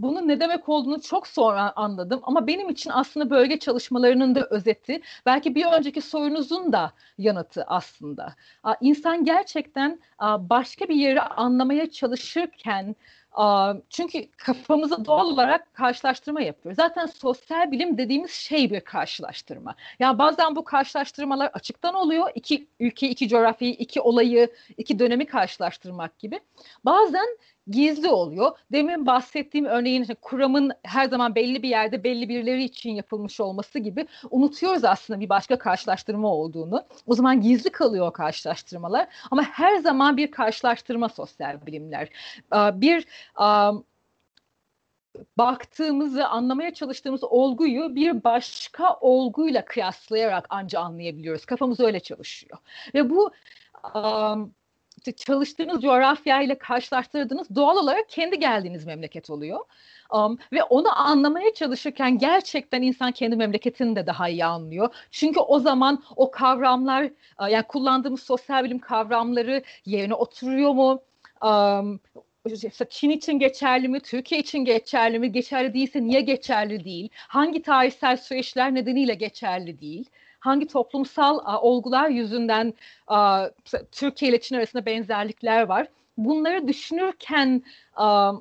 [0.00, 5.00] bunun ne demek olduğunu çok sonra anladım ama benim için aslında bölge çalışmalarının da özeti
[5.26, 8.34] belki bir önceki sorunuzun da yanıtı aslında.
[8.80, 10.00] İnsan gerçekten
[10.38, 12.96] başka bir yeri anlamaya çalışırken
[13.90, 16.74] çünkü kafamızı doğal olarak karşılaştırma yapıyor.
[16.74, 19.74] Zaten sosyal bilim dediğimiz şey bir karşılaştırma.
[19.98, 22.31] Yani bazen bu karşılaştırmalar açıktan oluyor.
[22.35, 26.40] İki ülke, iki coğrafyayı, iki olayı, iki dönemi karşılaştırmak gibi.
[26.85, 27.27] Bazen
[27.70, 28.59] gizli oluyor.
[28.72, 34.07] Demin bahsettiğim örneğin kuramın her zaman belli bir yerde belli birileri için yapılmış olması gibi
[34.31, 36.85] unutuyoruz aslında bir başka karşılaştırma olduğunu.
[37.07, 39.09] O zaman gizli kalıyor o karşılaştırmalar.
[39.31, 42.09] Ama her zaman bir karşılaştırma sosyal bilimler.
[42.55, 43.07] Bir
[45.38, 51.44] baktığımızı, anlamaya çalıştığımız olguyu bir başka olguyla kıyaslayarak anca anlayabiliyoruz.
[51.44, 52.58] Kafamız öyle çalışıyor.
[52.94, 53.30] Ve bu
[53.94, 54.54] um,
[55.16, 59.60] çalıştığınız coğrafyayla karşılaştırdığınız doğal olarak kendi geldiğiniz memleket oluyor.
[60.12, 64.94] Um, ve onu anlamaya çalışırken gerçekten insan kendi memleketini de daha iyi anlıyor.
[65.10, 67.10] Çünkü o zaman o kavramlar
[67.40, 71.00] yani kullandığımız sosyal bilim kavramları yerine oturuyor mu?
[71.42, 72.00] Um,
[72.90, 74.00] Çin için geçerli mi?
[74.00, 75.32] Türkiye için geçerli mi?
[75.32, 77.08] Geçerli değilse niye geçerli değil?
[77.14, 80.11] Hangi tarihsel süreçler nedeniyle geçerli değil?
[80.40, 82.74] hangi toplumsal a, olgular yüzünden
[83.06, 83.48] a,
[83.92, 85.88] Türkiye ile Çin arasında benzerlikler var.
[86.16, 87.62] Bunları düşünürken
[87.94, 88.32] a,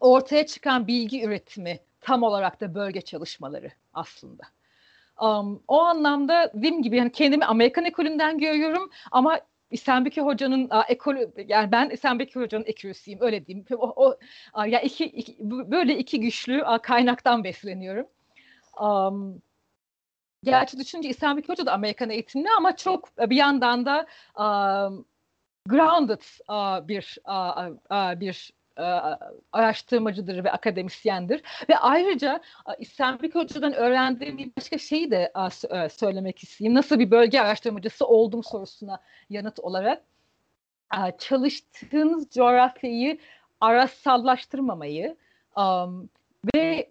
[0.00, 4.42] ortaya çıkan bilgi üretimi tam olarak da bölge çalışmaları aslında.
[5.20, 9.40] Um, o anlamda dediğim gibi yani kendimi Amerikan ekolünden görüyorum ama
[9.72, 13.66] İsembeki Hoca'nın ekolü yani ben İsembeki Hoca'nın ekürüsüyüm öyle diyeyim.
[13.76, 14.18] O, o
[14.66, 18.06] ya iki, iki böyle iki güçlü kaynaktan besleniyorum.
[18.80, 19.42] Um,
[20.44, 24.06] Gerçi düşünce İslam Hoca da Amerikan eğitimli ama çok e, bir yandan da
[24.36, 25.04] um,
[25.68, 28.52] grounded uh, bir uh, uh, bir
[29.52, 31.42] araştırmacıdır ve akademisyendir.
[31.68, 32.40] Ve ayrıca
[32.78, 36.74] İslam Hoca'dan öğrendiğim bir başka şeyi de uh, söylemek isteyeyim.
[36.74, 40.02] Nasıl bir bölge araştırmacısı oldum sorusuna yanıt olarak
[41.18, 43.18] çalıştığınız coğrafyayı
[43.60, 45.16] arasallaştırmamayı
[45.56, 46.08] um,
[46.54, 46.90] ve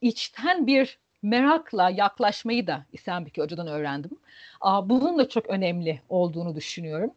[0.00, 4.18] içten bir merakla yaklaşmayı da İsembeki Hoca'dan öğrendim.
[4.62, 7.10] Bunun da çok önemli olduğunu düşünüyorum.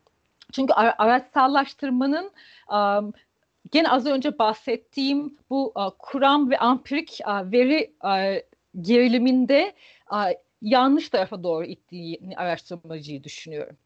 [0.52, 2.32] Çünkü araçsallaştırmanın
[3.72, 7.93] gene az önce bahsettiğim bu kuram ve ampirik veri
[8.82, 9.74] geriliminde
[10.62, 13.78] yanlış tarafa doğru ittiğini araştırmacıyı düşünüyorum.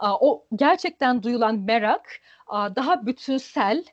[0.00, 3.84] O gerçekten duyulan merak daha bütünsel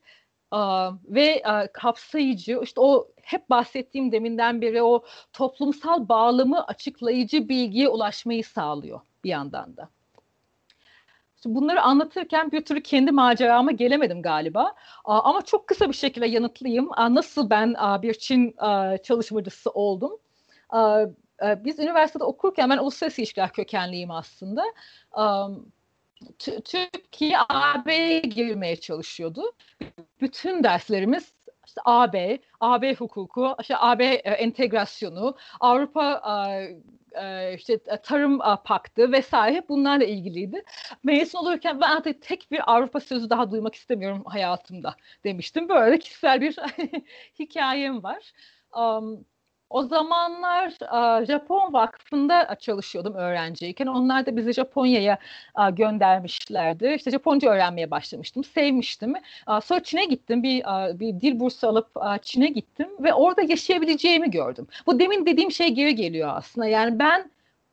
[1.05, 1.43] ve
[1.73, 9.29] kapsayıcı işte o hep bahsettiğim deminden beri o toplumsal bağlamı açıklayıcı bilgiye ulaşmayı sağlıyor bir
[9.29, 9.89] yandan da.
[11.45, 14.75] Bunları anlatırken bir türlü kendi macerama gelemedim galiba.
[15.05, 16.89] Ama çok kısa bir şekilde yanıtlayayım.
[16.97, 18.55] Nasıl ben bir Çin
[19.03, 20.17] çalışmacısı oldum?
[21.41, 24.63] Biz üniversitede okurken ben uluslararası ilişkiler kökenliyim aslında.
[26.39, 29.51] Türkiye AB'ye girmeye çalışıyordu.
[30.21, 31.33] Bütün derslerimiz
[31.75, 36.75] işte AB, AB hukuku, işte AB e, entegrasyonu, Avrupa e,
[37.21, 40.63] e, işte tarım paktı vesaire bunlarla ilgiliydi.
[41.03, 45.69] Mezun olurken ben artık tek bir Avrupa sözü daha duymak istemiyorum hayatımda demiştim.
[45.69, 46.55] Böyle kişisel bir
[47.39, 48.31] hikayem var.
[48.77, 49.25] Um,
[49.69, 50.73] o zamanlar
[51.25, 53.87] Japon Vakfı'nda çalışıyordum öğrenciyken.
[53.87, 55.17] Onlar da bizi Japonya'ya
[55.71, 56.93] göndermişlerdi.
[56.97, 58.43] İşte Japonca öğrenmeye başlamıştım.
[58.43, 59.13] Sevmiştim.
[59.63, 60.43] Sonra Çin'e gittim.
[60.43, 60.63] Bir,
[60.99, 61.89] bir dil bursu alıp
[62.21, 64.67] Çin'e gittim ve orada yaşayabileceğimi gördüm.
[64.85, 66.67] Bu demin dediğim şey geri geliyor aslında.
[66.67, 67.31] Yani ben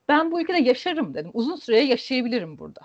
[0.08, 1.30] ben bu ülkede yaşarım dedim.
[1.34, 2.80] Uzun süre yaşayabilirim burada.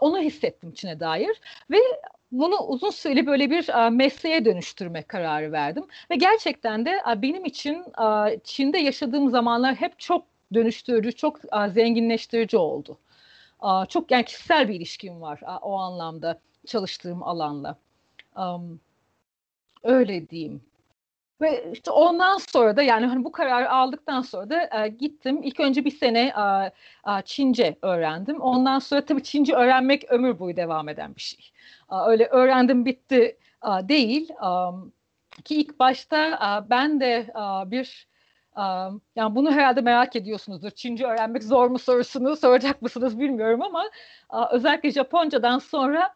[0.00, 1.78] Onu hissettim Çin'e dair ve
[2.32, 5.84] bunu uzun süreli böyle bir mesleğe dönüştürme kararı verdim.
[6.10, 7.84] Ve gerçekten de benim için
[8.44, 12.98] Çin'de yaşadığım zamanlar hep çok dönüştürücü, çok zenginleştirici oldu.
[13.88, 17.78] Çok yani kişisel bir ilişkim var o anlamda çalıştığım alanla.
[19.82, 20.62] Öyle diyeyim.
[21.40, 25.42] Ve işte ondan sonra da yani hani bu kararı aldıktan sonra da e, gittim.
[25.42, 26.72] İlk önce bir sene e,
[27.12, 28.40] e, Çince öğrendim.
[28.40, 31.51] Ondan sonra tabii Çince öğrenmek ömür boyu devam eden bir şey.
[32.06, 33.36] Öyle öğrendim bitti
[33.82, 34.28] değil.
[35.44, 36.38] Ki ilk başta
[36.70, 37.32] ben de
[37.70, 38.06] bir
[39.16, 40.70] yani bunu herhalde merak ediyorsunuzdur.
[40.70, 43.90] Çince öğrenmek zor mu sorusunu soracak mısınız bilmiyorum ama
[44.52, 46.14] özellikle Japoncadan sonra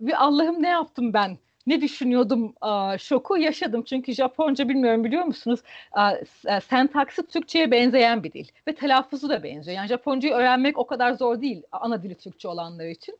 [0.00, 2.54] bir Allah'ım ne yaptım ben ne düşünüyordum
[2.98, 3.82] şoku yaşadım.
[3.82, 5.60] Çünkü Japonca bilmiyorum biliyor musunuz
[6.48, 9.76] e, sentaksi Türkçe'ye benzeyen bir dil ve telaffuzu da benziyor.
[9.76, 13.18] Yani Japoncayı öğrenmek o kadar zor değil ana dili Türkçe olanlar için.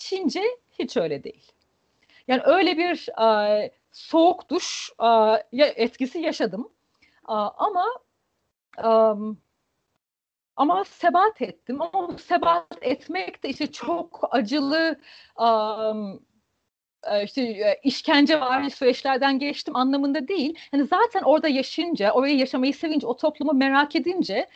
[0.00, 0.44] Çince
[0.78, 1.52] hiç öyle değil.
[2.28, 3.08] Yani öyle bir
[3.92, 4.92] soğuk duş
[5.54, 6.72] etkisi yaşadım.
[7.24, 7.86] Ama
[10.56, 11.82] ama sebat ettim.
[11.82, 15.00] Ama sebat etmek de işte çok acılı
[17.24, 20.58] işte işkence var süreçlerden geçtim anlamında değil.
[20.70, 24.46] Hani zaten orada yaşayınca, orayı yaşamayı sevince, o toplumu merak edince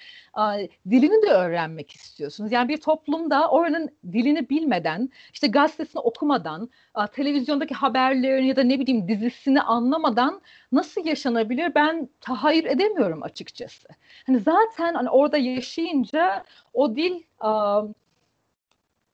[0.91, 2.53] dilini de öğrenmek istiyorsunuz.
[2.53, 6.71] Yani bir toplumda oranın dilini bilmeden, işte gazetesini okumadan,
[7.13, 10.41] televizyondaki haberlerini ya da ne bileyim dizisini anlamadan
[10.73, 13.89] nasıl yaşanabilir ben tahayyül edemiyorum açıkçası.
[14.27, 17.23] Hani zaten hani orada yaşayınca o dil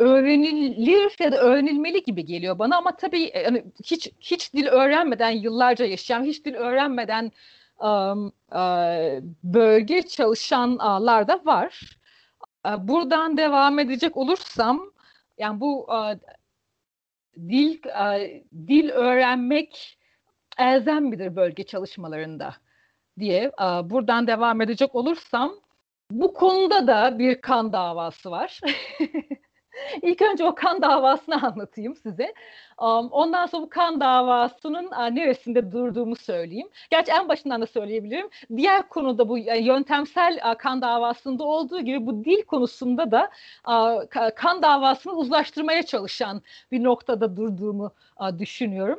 [0.01, 5.85] öğrenilir ya da öğrenilmeli gibi geliyor bana ama tabii yani hiç hiç dil öğrenmeden yıllarca
[5.85, 7.33] yaşayan, hiç dil öğrenmeden
[7.81, 11.99] um, uh, bölge çalışanlar da var.
[12.67, 14.93] Uh, buradan devam edecek olursam
[15.39, 16.15] yani bu uh,
[17.37, 17.83] dil
[18.69, 19.99] dil öğrenmek
[20.59, 22.55] elzem midir bölge çalışmalarında
[23.19, 23.53] diye
[23.85, 25.55] buradan devam edecek olursam
[26.11, 28.61] bu konuda da bir kan davası var.
[30.03, 32.35] İlk önce o kan davasını anlatayım size.
[33.11, 36.69] Ondan sonra bu kan davasının neresinde durduğumu söyleyeyim.
[36.91, 38.29] Gerçi en başından da söyleyebilirim.
[38.57, 43.31] Diğer konuda bu yöntemsel kan davasında olduğu gibi bu dil konusunda da
[44.35, 47.93] kan davasını uzlaştırmaya çalışan bir noktada durduğumu
[48.39, 48.99] düşünüyorum.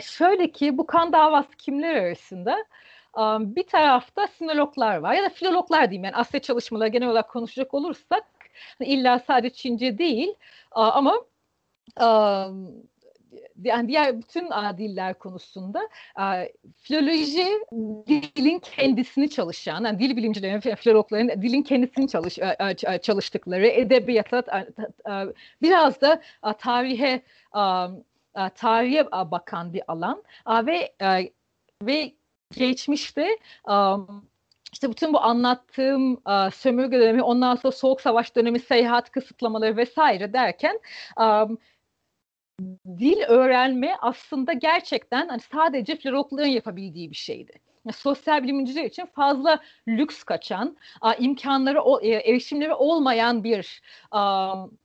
[0.00, 2.64] Şöyle ki bu kan davası kimler arasında?
[3.40, 8.24] Bir tarafta sinologlar var ya da filologlar diyeyim yani Asya çalışmaları genel olarak konuşacak olursak
[8.80, 10.34] İlla sadece Çince değil
[10.70, 11.14] ama
[13.62, 15.88] yani diğer bütün diller konusunda
[16.82, 17.46] filoloji
[18.36, 22.38] dilin kendisini çalışan, yani dil bilimcilerin, filologların dilin kendisini çalış,
[23.02, 24.66] çalıştıkları, edebiyata,
[25.62, 26.22] biraz da
[26.58, 27.22] tarihe
[28.54, 30.22] tarihe bakan bir alan
[30.66, 30.92] ve
[31.82, 32.12] ve
[32.58, 33.38] geçmişte
[34.72, 40.32] işte bütün bu anlattığım uh, sömürge dönemi, ondan sonra soğuk savaş dönemi, seyahat kısıtlamaları vesaire
[40.32, 40.80] derken
[41.20, 41.58] um,
[42.98, 47.52] dil öğrenme aslında gerçekten hani sadece filologların yapabildiği bir şeydi.
[47.84, 53.82] Yani sosyal bilimciler için fazla lüks kaçan, uh, imkanları, o, e, erişimleri olmayan bir
[54.14, 54.78] um,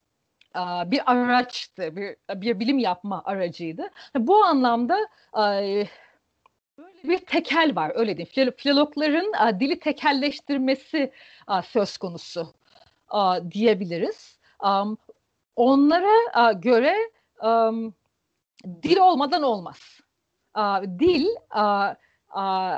[0.91, 3.89] bir araçtı, bir, bir bilim yapma aracıydı.
[4.15, 4.97] Bu anlamda
[7.03, 8.53] bir tekel var öyle diyeyim.
[8.57, 11.11] Filologların a, dili tekelleştirmesi
[11.47, 12.53] a, söz konusu
[13.07, 14.39] a, diyebiliriz.
[14.63, 14.97] Um,
[15.55, 16.95] onlara a, göre
[17.43, 17.93] um,
[18.83, 19.99] dil olmadan olmaz.
[20.53, 21.93] A, dil a,
[22.29, 22.77] a,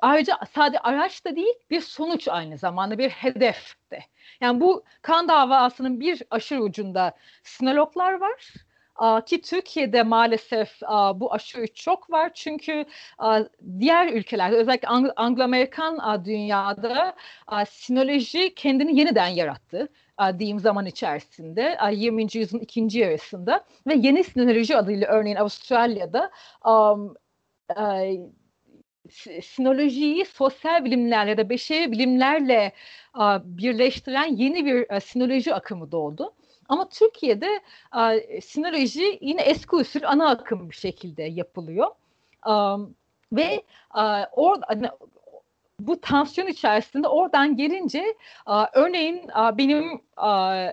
[0.00, 4.00] ayrıca sadece araç da değil bir sonuç aynı zamanda bir hedef de.
[4.40, 8.52] Yani bu kan davasının bir aşırı ucunda sinologlar var
[9.26, 10.80] ki Türkiye'de maalesef
[11.14, 12.84] bu aşırı çok var çünkü
[13.80, 17.16] diğer ülkelerde özellikle Anglo-Amerikan dünyada
[17.68, 19.88] sinoloji kendini yeniden yarattı
[20.38, 22.22] diyeyim zaman içerisinde 20.
[22.34, 26.30] yüzyılın ikinci yarısında ve yeni sinoloji adıyla örneğin Avustralya'da
[29.42, 32.72] sinolojiyi sosyal bilimler ya da beşeri bilimlerle
[33.44, 36.34] birleştiren yeni bir sinoloji akımı doğdu.
[36.68, 37.60] Ama Türkiye'de
[38.12, 41.86] e, sinoloji yine eski usul ana akım bir şekilde yapılıyor.
[42.46, 42.94] Um,
[43.32, 43.62] ve
[43.96, 44.88] e, orada hani,
[45.80, 48.14] bu tansiyon içerisinde oradan gelince
[48.46, 50.66] a, örneğin a, benim a,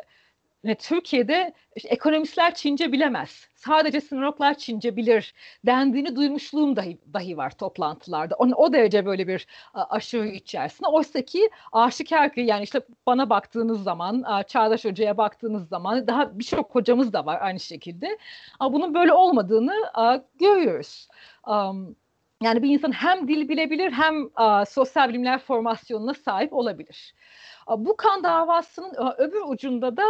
[0.64, 3.48] ne, Türkiye'de işte, ekonomistler Çince bilemez.
[3.56, 5.34] Sadece sinologlar Çince bilir
[5.66, 8.36] dendiğini duymuşluğum dahi, dahi var toplantılarda.
[8.36, 10.90] O, o derece böyle bir aşırı içerisinde.
[10.90, 16.76] Oysa ki aşikar ki yani işte bana baktığınız zaman, Çağdaş Hoca'ya baktığınız zaman daha birçok
[16.76, 18.18] hocamız da var aynı şekilde.
[18.62, 19.76] Bunun böyle olmadığını
[20.40, 21.08] görüyoruz.
[22.42, 24.30] Yani bir insan hem dil bilebilir hem
[24.66, 27.16] sosyal bilimler formasyonuna sahip olabilir.
[27.78, 30.04] Bu kan davasının öbür ucunda da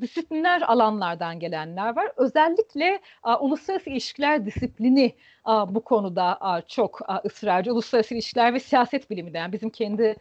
[0.00, 2.12] disiplinler alanlardan gelenler var.
[2.16, 3.00] Özellikle
[3.40, 5.16] uluslararası ilişkiler disiplini
[5.46, 7.72] bu konuda çok ısrarcı.
[7.72, 10.16] Uluslararası ilişkiler ve siyaset bilimi de yani bizim kendi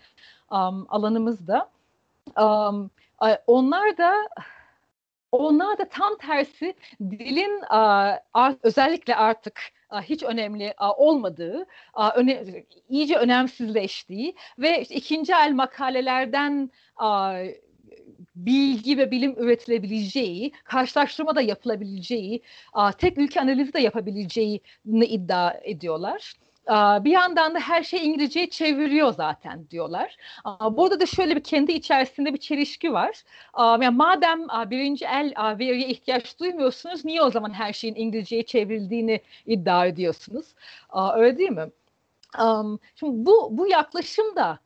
[0.90, 1.70] alanımızda.
[3.48, 4.16] Onlar da
[5.32, 7.62] onlar da tam tersi dilin
[8.64, 9.62] özellikle artık
[9.92, 11.66] hiç önemli olmadığı,
[12.90, 16.72] iyice önemsizleştiği ve ikinci el makalelerden
[18.36, 22.42] bilgi ve bilim üretilebileceği, karşılaştırma da yapılabileceği,
[22.98, 26.34] tek ülke analizi de yapabileceğini iddia ediyorlar.
[27.04, 30.18] Bir yandan da her şey İngilizceyi çeviriyor zaten diyorlar.
[30.72, 33.24] Burada da şöyle bir kendi içerisinde bir çelişki var.
[33.60, 39.86] Yani madem birinci el veriye ihtiyaç duymuyorsunuz niye o zaman her şeyin İngilizceye çevrildiğini iddia
[39.86, 40.46] ediyorsunuz?
[41.16, 41.72] Öyle değil mi?
[42.96, 44.60] Şimdi bu, bu yaklaşım da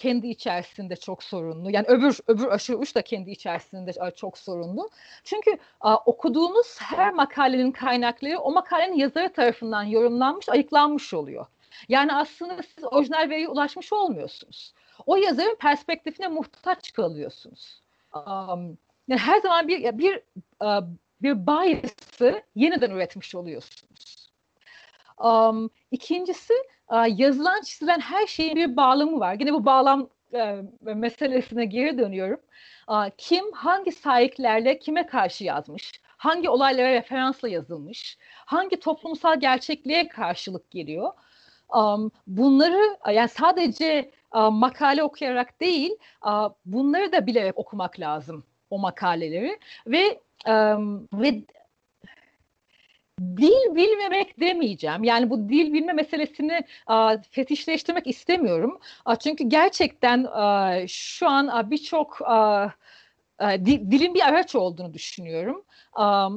[0.00, 1.70] kendi içerisinde çok sorunlu.
[1.70, 4.90] Yani öbür öbür aşırı uç da kendi içerisinde çok sorunlu.
[5.24, 11.46] Çünkü a, okuduğunuz her makalenin kaynakları o makalenin yazarı tarafından yorumlanmış, ayıklanmış oluyor.
[11.88, 14.74] Yani aslında siz orijinal veriye ulaşmış olmuyorsunuz.
[15.06, 17.82] O yazarın perspektifine muhtaç kalıyorsunuz.
[18.14, 18.78] Um,
[19.08, 20.22] yani her zaman bir bir
[21.22, 24.29] bir bias'ı yeniden üretmiş oluyorsunuz.
[25.24, 26.54] Um, ikincisi
[27.08, 29.36] yazılan çizilen her şeyin bir bağlamı var.
[29.40, 32.40] Yine bu bağlam e, meselesine geri dönüyorum.
[33.18, 35.92] Kim hangi sahiplerle kime karşı yazmış?
[36.16, 38.18] Hangi olaylara referansla yazılmış?
[38.34, 41.12] Hangi toplumsal gerçekliğe karşılık geliyor?
[42.26, 45.90] Bunları yani sadece makale okuyarak değil,
[46.64, 50.20] bunları da bilerek okumak lazım o makaleleri ve
[51.12, 51.42] ve
[53.20, 55.04] dil bilmemek demeyeceğim.
[55.04, 58.78] Yani bu dil bilme meselesini a, fetişleştirmek istemiyorum.
[59.04, 62.20] A, çünkü gerçekten a, şu an birçok
[63.66, 65.64] dilin bir araç olduğunu düşünüyorum.
[65.92, 66.30] A,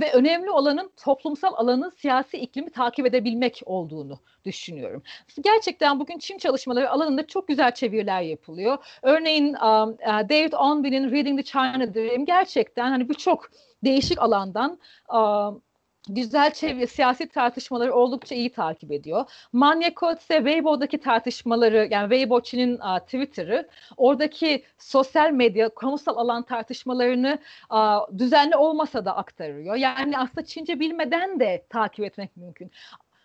[0.00, 5.02] ve önemli olanın toplumsal alanın siyasi iklimi takip edebilmek olduğunu düşünüyorum.
[5.40, 8.78] Gerçekten bugün Çin çalışmaları alanında çok güzel çeviriler yapılıyor.
[9.02, 13.50] Örneğin um, David Onby'nin Reading the China Dream gerçekten hani birçok
[13.84, 14.78] değişik alandan
[15.14, 15.62] um,
[16.08, 19.30] güzel çevre, siyasi tartışmaları oldukça iyi takip ediyor.
[19.52, 27.38] Manya Kotse Weibo'daki tartışmaları yani Weibo Çin'in Twitter'ı oradaki sosyal medya, kamusal alan tartışmalarını
[27.70, 29.74] uh, düzenli olmasa da aktarıyor.
[29.74, 32.70] Yani aslında Çince bilmeden de takip etmek mümkün.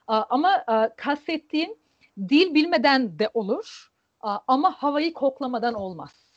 [0.07, 1.75] Uh, ama uh, kastettiğim
[2.29, 3.91] dil bilmeden de olur
[4.23, 6.29] uh, ama havayı koklamadan olmaz.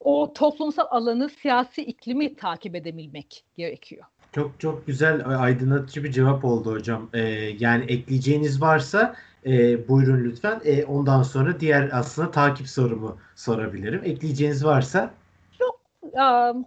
[0.00, 4.04] O toplumsal alanı, siyasi iklimi takip edebilmek gerekiyor.
[4.32, 7.08] Çok çok güzel aydınlatıcı bir cevap oldu hocam.
[7.12, 7.20] Ee,
[7.58, 9.16] yani ekleyeceğiniz varsa
[9.46, 10.60] e, buyurun lütfen.
[10.64, 14.00] E, ondan sonra diğer aslında takip sorumu sorabilirim.
[14.04, 15.14] Ekleyeceğiniz varsa.
[15.60, 15.80] Yok.
[16.02, 16.64] Um,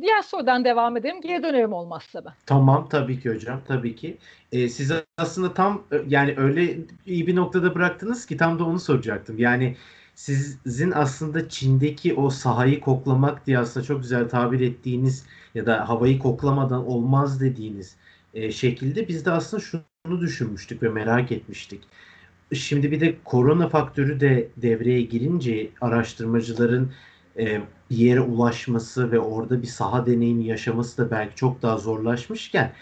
[0.00, 1.20] diğer sorudan devam edelim.
[1.20, 2.32] Geri dönerim olmazsa ben.
[2.46, 3.60] Tamam tabii ki hocam.
[3.68, 4.18] Tabii ki.
[4.52, 9.38] E, siz aslında tam yani öyle iyi bir noktada bıraktınız ki tam da onu soracaktım.
[9.38, 9.76] Yani
[10.14, 16.18] sizin aslında Çin'deki o sahayı koklamak diye aslında çok güzel tabir ettiğiniz ya da havayı
[16.18, 17.96] koklamadan olmaz dediğiniz
[18.34, 21.82] e, şekilde biz de aslında şunu düşünmüştük ve merak etmiştik.
[22.54, 26.92] Şimdi bir de korona faktörü de devreye girince araştırmacıların
[27.38, 32.72] e, yere ulaşması ve orada bir saha deneyimi yaşaması da belki çok daha zorlaşmışken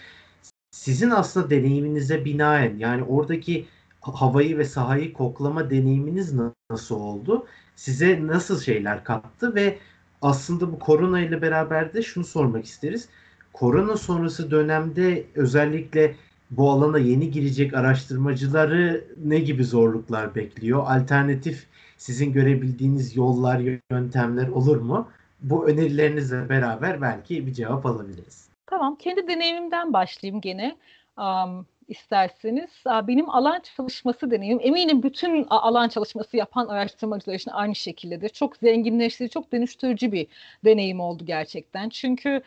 [0.71, 3.67] sizin aslında deneyiminize binaen yani oradaki
[4.01, 6.33] havayı ve sahayı koklama deneyiminiz
[6.69, 7.47] nasıl oldu?
[7.75, 9.79] Size nasıl şeyler kattı ve
[10.21, 13.09] aslında bu korona ile beraber de şunu sormak isteriz.
[13.53, 16.15] Korona sonrası dönemde özellikle
[16.51, 20.83] bu alana yeni girecek araştırmacıları ne gibi zorluklar bekliyor?
[20.87, 21.67] Alternatif
[21.97, 23.61] sizin görebildiğiniz yollar,
[23.91, 25.07] yöntemler olur mu?
[25.41, 28.49] Bu önerilerinizle beraber belki bir cevap alabiliriz.
[28.65, 30.77] Tamam, kendi deneyimimden başlayayım gene.
[31.17, 32.69] Um, isterseniz.
[32.85, 38.29] Benim alan çalışması deneyim eminim bütün alan çalışması yapan araştırmacılar için aynı şekildedir.
[38.29, 40.27] Çok zenginleştirici, çok dönüştürücü bir
[40.65, 41.89] deneyim oldu gerçekten.
[41.89, 42.41] Çünkü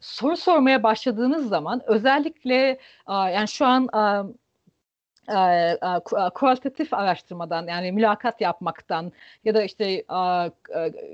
[0.00, 2.78] soru sormaya başladığınız zaman özellikle
[3.08, 3.88] yani şu an
[6.34, 9.12] kualitatif araştırmadan yani mülakat yapmaktan
[9.44, 10.04] ya da işte,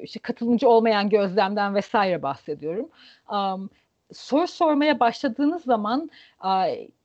[0.03, 2.89] işte katılımcı olmayan gözlemden vesaire bahsediyorum.
[4.15, 6.11] Soru sormaya başladığınız zaman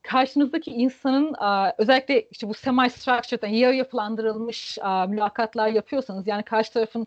[0.02, 1.34] karşınızdaki insanın
[1.78, 7.06] özellikle işte bu semi structured yani yarı yapılandırılmış mülakatlar yapıyorsanız yani karşı tarafın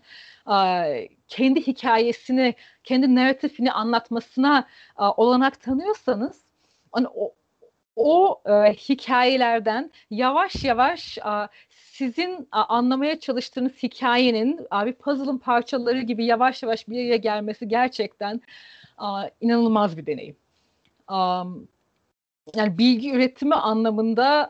[1.27, 6.41] kendi hikayesini, kendi narratifini anlatmasına olanak tanıyorsanız
[6.91, 7.33] hani o,
[7.95, 8.41] o
[8.89, 11.17] hikayelerden yavaş yavaş
[11.69, 18.41] sizin anlamaya çalıştığınız hikayenin bir puzzle'ın parçaları gibi yavaş yavaş bir yere gelmesi gerçekten
[19.41, 20.35] inanılmaz bir deneyim.
[22.55, 24.49] Yani bilgi üretimi anlamında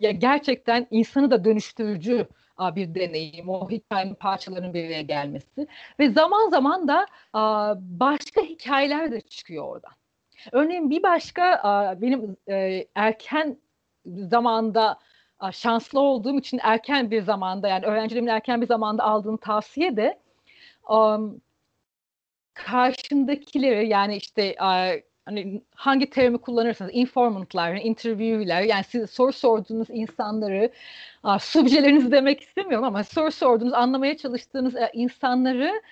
[0.00, 2.28] ya gerçekten insanı da dönüştürücü
[2.60, 3.48] bir deneyim.
[3.48, 5.66] O hikayenin parçalarının bir araya gelmesi.
[5.98, 7.06] Ve zaman zaman da
[7.80, 9.92] başka hikayeler de çıkıyor oradan.
[10.52, 11.62] Örneğin bir başka
[12.00, 13.58] benim e, erken
[14.06, 14.98] zamanda
[15.52, 20.18] şanslı olduğum için erken bir zamanda yani öğrencilerimin erken bir zamanda aldığım tavsiye de
[22.66, 24.54] karşındakileri yani işte
[25.24, 30.72] hani hangi terimi kullanırsanız informantlar, interview'ler yani siz soru sorduğunuz insanları
[31.40, 35.82] subjeleriniz demek istemiyorum ama soru sorduğunuz, anlamaya çalıştığınız e, insanları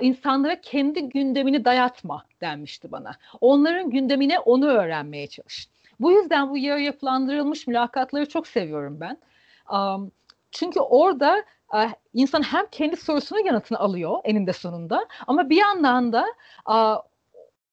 [0.00, 3.12] insanlara kendi gündemini dayatma denmişti bana.
[3.40, 5.68] Onların gündemine onu öğrenmeye çalış.
[6.00, 9.18] Bu yüzden bu yarı yapılandırılmış mülakatları çok seviyorum ben.
[10.50, 11.44] Çünkü orada
[12.14, 16.24] insan hem kendi sorusunun yanıtını alıyor eninde sonunda ama bir yandan da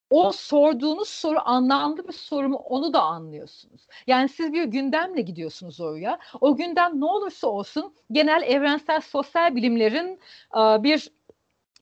[0.10, 3.88] o sorduğunuz soru anlamlı bir soru mu onu da anlıyorsunuz.
[4.08, 6.20] Yani siz bir gündemle gidiyorsunuz oraya.
[6.42, 10.20] O gündem ne olursa olsun genel evrensel sosyal bilimlerin
[10.56, 11.12] bir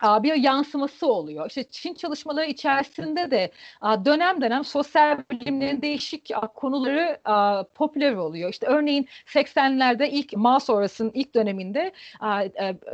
[0.03, 1.47] bir yansıması oluyor.
[1.47, 3.51] İşte Çin çalışmaları içerisinde de
[4.05, 7.19] dönem dönem sosyal bilimlerin değişik konuları
[7.75, 8.49] popüler oluyor.
[8.49, 11.91] İşte örneğin 80'lerde ilk Mao sonrasının ilk döneminde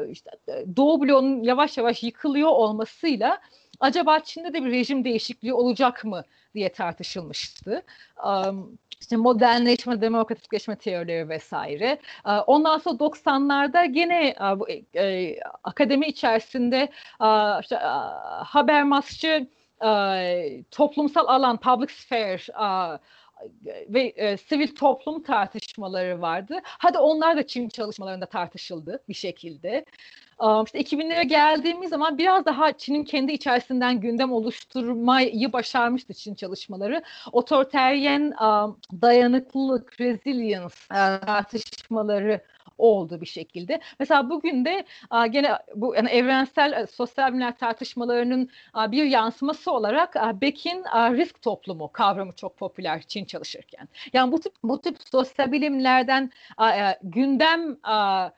[0.09, 0.31] işte
[0.75, 3.41] Doğu bloğunun yavaş yavaş yıkılıyor olmasıyla
[3.79, 6.23] acaba Çin'de de bir rejim değişikliği olacak mı
[6.53, 7.83] diye tartışılmıştı.
[8.25, 11.99] Um, işte modernleşme, demokratikleşme teorileri vesaire.
[12.47, 16.89] Ondan sonra 90'larda gene bu e, akademi içerisinde
[17.61, 17.75] işte
[18.45, 19.47] Habermas'çı
[20.71, 22.41] toplumsal alan, public sphere
[23.65, 26.59] ve e, sivil toplum tartışmaları vardı.
[26.63, 29.85] Hadi onlar da Çin çalışmalarında tartışıldı bir şekilde.
[30.39, 37.03] Um, işte 2000'lere geldiğimiz zaman biraz daha Çin'in kendi içerisinden gündem oluşturmayı başarmıştı Çin çalışmaları.
[37.31, 42.41] Otoriteryen um, dayanıklılık, resilience uh, tartışmaları
[42.79, 43.79] oldu bir şekilde.
[43.99, 49.71] Mesela bugün de a, gene bu yani evrensel a, sosyal bilimler tartışmalarının a, bir yansıması
[49.71, 53.87] olarak a, Beck'in a, risk toplumu kavramı çok popüler Çin çalışırken.
[54.13, 58.29] Yani bu tip bu tip sosyal bilimlerden a, a, gündem a,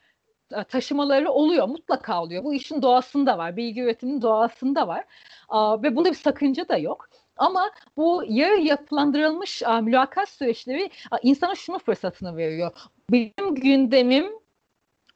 [0.70, 1.68] taşımaları oluyor.
[1.68, 2.44] Mutlaka oluyor.
[2.44, 3.58] Bu işin doğasında var.
[3.58, 5.06] Bilgi üretiminin doğasında var.
[5.50, 7.10] A, ve bunda bir sakınca da yok.
[7.42, 12.72] Ama bu yarı yapılandırılmış a, mülakat süreçleri a, insana şunu fırsatını veriyor.
[13.12, 14.32] Benim gündemim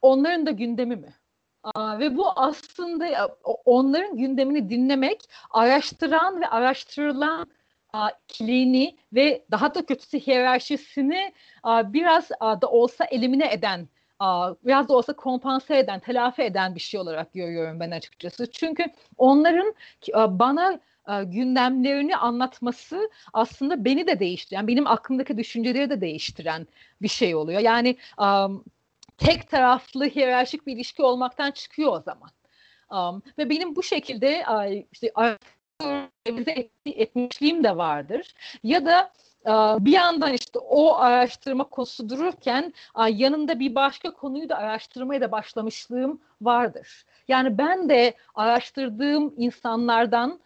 [0.02, 1.14] onların da gündemi mi?
[1.62, 5.20] Aa, ve bu aslında onların gündemini dinlemek,
[5.50, 7.46] araştıran ve araştırılan
[7.92, 13.88] a, ikiliğini ve daha da kötüsü hiyerarşisini a, biraz a, da olsa elimine eden
[14.64, 18.50] biraz da olsa kompanse eden, telafi eden bir şey olarak görüyorum ben açıkçası.
[18.50, 18.84] Çünkü
[19.16, 19.74] onların
[20.14, 20.80] bana
[21.24, 26.66] gündemlerini anlatması aslında beni de değiştiren, benim aklımdaki düşünceleri de değiştiren
[27.02, 27.60] bir şey oluyor.
[27.60, 27.96] Yani
[29.18, 32.30] tek taraflı hiyerarşik bir ilişki olmaktan çıkıyor o zaman.
[33.38, 34.44] ve benim bu şekilde
[34.92, 35.12] işte
[36.28, 38.34] revize etmişliğim de vardır.
[38.62, 39.12] Ya da
[39.84, 42.74] bir yandan işte o araştırma konusu dururken
[43.08, 47.04] yanında bir başka konuyu da araştırmaya da başlamışlığım vardır.
[47.28, 50.40] Yani ben de araştırdığım insanlardan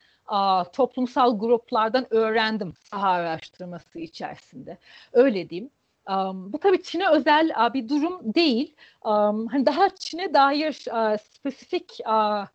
[0.73, 4.79] toplumsal gruplardan öğrendim saha araştırması içerisinde.
[5.13, 5.71] Öyle diyeyim.
[6.09, 8.77] Um, bu tabii Çin'e özel uh, bir durum değil.
[9.05, 12.47] Um, hani daha Çin'e dair uh, spesifik uh,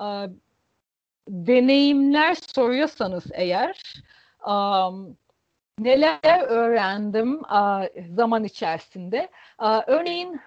[0.00, 0.26] uh,
[1.28, 3.82] deneyimler soruyorsanız eğer
[4.46, 5.16] um,
[5.78, 7.84] neler öğrendim uh,
[8.16, 9.28] zaman içerisinde.
[9.62, 10.40] Uh, örneğin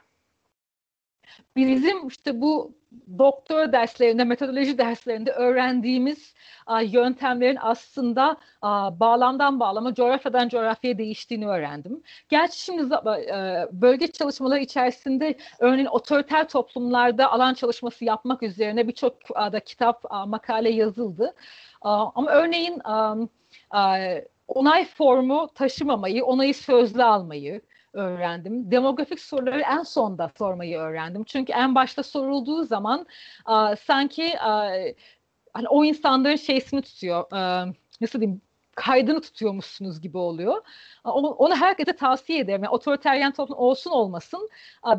[1.55, 2.73] bizim işte bu
[3.19, 6.33] doktora derslerinde, metodoloji derslerinde öğrendiğimiz
[6.65, 12.03] a, yöntemlerin aslında a, bağlamdan bağlama, coğrafyadan coğrafyaya değiştiğini öğrendim.
[12.29, 19.59] Gerçi şimdi e, bölge çalışmaları içerisinde örneğin otoriter toplumlarda alan çalışması yapmak üzerine birçok da
[19.59, 21.33] kitap, a, makale yazıldı.
[21.81, 23.15] A, ama örneğin a,
[23.69, 23.97] a,
[24.47, 27.61] onay formu taşımamayı, onayı sözlü almayı,
[27.93, 28.71] öğrendim.
[28.71, 31.23] Demografik soruları en sonda sormayı öğrendim.
[31.23, 33.05] Çünkü en başta sorulduğu zaman
[33.45, 34.69] a, sanki a,
[35.53, 37.25] hani o insanların şeysini tutuyor.
[37.31, 37.65] A,
[38.01, 38.41] nasıl diyeyim?
[38.75, 40.61] kaydını tutuyormuşsunuz gibi oluyor.
[41.03, 42.63] Onu, herkese tavsiye ederim.
[42.63, 44.49] Yani otoriteryen toplum olsun olmasın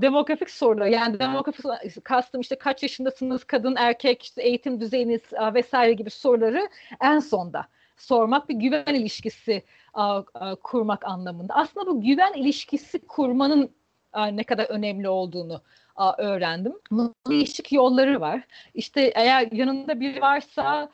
[0.03, 1.65] demografik sorular yani demografik
[2.05, 5.21] kastım işte kaç yaşındasınız kadın erkek işte eğitim düzeyiniz
[5.55, 6.69] vesaire gibi soruları
[7.01, 7.67] en sonda
[7.97, 9.63] sormak bir güven ilişkisi
[9.95, 11.55] a, a, kurmak anlamında.
[11.55, 13.71] Aslında bu güven ilişkisi kurmanın
[14.13, 15.63] a, ne kadar önemli olduğunu
[15.97, 16.75] a, öğrendim.
[17.29, 18.43] Değişik yolları var.
[18.75, 20.91] İşte eğer yanında biri varsa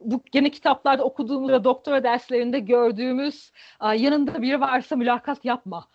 [0.00, 3.52] bu gene kitaplarda okuduğumuz ve doktora derslerinde gördüğümüz
[3.96, 5.88] yanında biri varsa mülakat yapma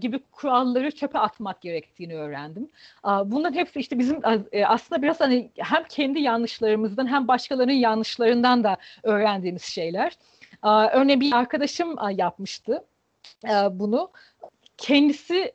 [0.00, 2.68] gibi kuralları çöpe atmak gerektiğini öğrendim.
[3.04, 4.20] Bunların hepsi işte bizim
[4.52, 10.12] e, aslında biraz hani hem kendi yanlışlarımızdan hem başkalarının yanlışlarından da öğrendiğimiz şeyler.
[10.92, 12.84] Örneğin bir arkadaşım yapmıştı
[13.70, 14.10] bunu.
[14.78, 15.52] Kendisi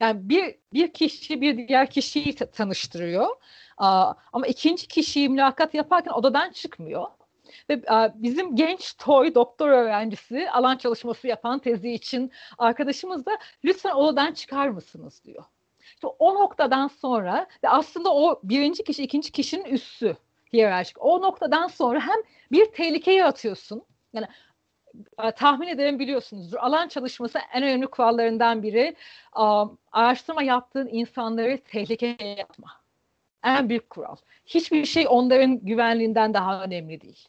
[0.00, 3.28] yani bir bir kişi bir diğer kişiyi tanıştırıyor.
[3.78, 7.06] Ama ikinci kişiyi mülakat yaparken odadan çıkmıyor.
[7.70, 7.82] Ve
[8.14, 14.68] bizim genç toy doktor öğrencisi alan çalışması yapan tezi için arkadaşımız da lütfen odadan çıkar
[14.68, 15.44] mısınız diyor.
[15.94, 20.16] İşte o noktadan sonra ve aslında o birinci kişi ikinci kişinin üssü
[20.52, 21.04] hiyerarşik.
[21.04, 22.16] O noktadan sonra hem
[22.52, 23.82] bir tehlikeye atıyorsun.
[24.12, 24.26] Yani
[25.36, 26.56] tahmin ederim biliyorsunuzdur.
[26.56, 28.96] Alan çalışması en önemli kurallarından biri
[29.92, 32.72] araştırma yaptığın insanları tehlikeye atma.
[33.44, 34.16] En büyük kural.
[34.46, 37.28] Hiçbir şey onların güvenliğinden daha önemli değil.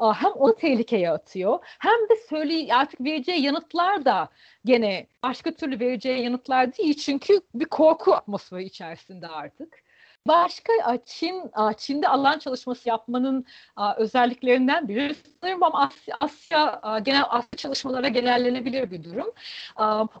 [0.00, 4.28] Hem onu tehlikeye atıyor hem de söyle artık vereceği yanıtlar da
[4.64, 9.82] gene başka türlü vereceği yanıtlar değil çünkü bir korku atmosferi içerisinde artık.
[10.26, 10.72] Başka
[11.06, 13.46] Çin Çin'de alan çalışması yapmanın
[13.96, 19.32] özelliklerinden biri sanırım ama Asya, Asya genel Asya çalışmalara genellenebilir bir durum.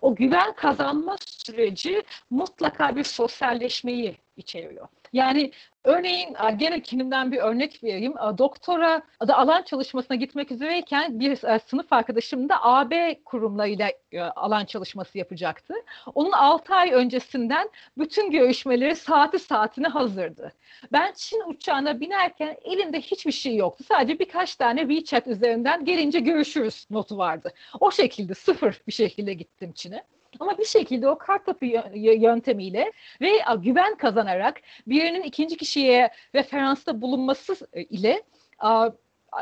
[0.00, 4.88] O güven kazanma süreci mutlaka bir sosyalleşmeyi içeriyor.
[5.12, 5.50] Yani
[5.84, 8.14] örneğin gene kendimden bir örnek vereyim.
[8.38, 11.36] Doktora da alan çalışmasına gitmek üzereyken bir
[11.66, 13.90] sınıf arkadaşım da AB kurumlarıyla
[14.36, 15.74] alan çalışması yapacaktı.
[16.14, 17.68] Onun 6 ay öncesinden
[17.98, 20.52] bütün görüşmeleri saati saatine hazırdı.
[20.92, 23.84] Ben Çin uçağına binerken elinde hiçbir şey yoktu.
[23.88, 27.52] Sadece birkaç tane WeChat üzerinden gelince görüşürüz notu vardı.
[27.80, 30.04] O şekilde sıfır bir şekilde gittim Çin'e.
[30.38, 31.64] Ama bir şekilde o kartopu
[31.94, 38.22] yöntemiyle ve güven kazanarak birinin ikinci kişiye referansta bulunması e, ile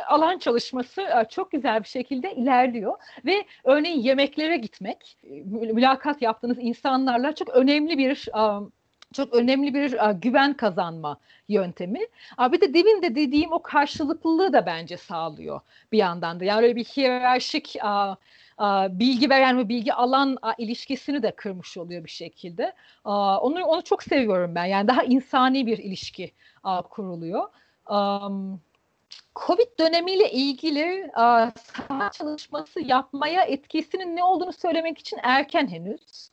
[0.08, 5.28] alan çalışması çok güzel bir şekilde ilerliyor ve örneğin yemeklere gitmek, e,
[5.72, 8.28] mülakat yaptığınız insanlarla çok önemli bir
[9.12, 12.00] çok önemli bir güven kazanma yöntemi.
[12.52, 15.60] Bir de demin de dediğim o karşılıklılığı da bence sağlıyor
[15.92, 16.44] bir yandan da.
[16.44, 17.76] Yani öyle bir hiyerarşik
[18.90, 22.72] bilgi veren ve bilgi alan ilişkisini de kırmış oluyor bir şekilde.
[23.04, 24.64] Onu onu çok seviyorum ben.
[24.64, 26.32] Yani daha insani bir ilişki
[26.90, 27.48] kuruluyor.
[29.46, 36.30] Covid dönemiyle ilgili saha çalışması yapmaya etkisinin ne olduğunu söylemek için erken henüz.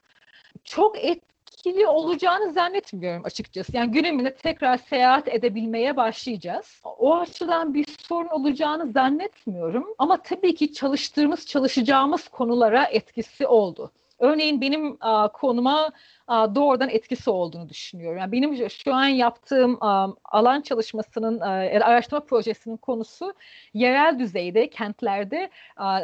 [0.64, 1.24] Çok et,
[1.66, 3.78] etkili olacağını zannetmiyorum açıkçası.
[3.78, 6.82] Yani günümüzde tekrar seyahat edebilmeye başlayacağız.
[6.84, 9.86] O açıdan bir sorun olacağını zannetmiyorum.
[9.98, 13.92] Ama tabii ki çalıştığımız, çalışacağımız konulara etkisi oldu.
[14.20, 15.90] Örneğin benim a, konuma
[16.28, 18.18] a, doğrudan etkisi olduğunu düşünüyorum.
[18.18, 21.50] Yani benim şu an yaptığım a, alan çalışmasının, a,
[21.86, 23.34] araştırma projesinin konusu
[23.74, 26.02] yerel düzeyde, kentlerde a,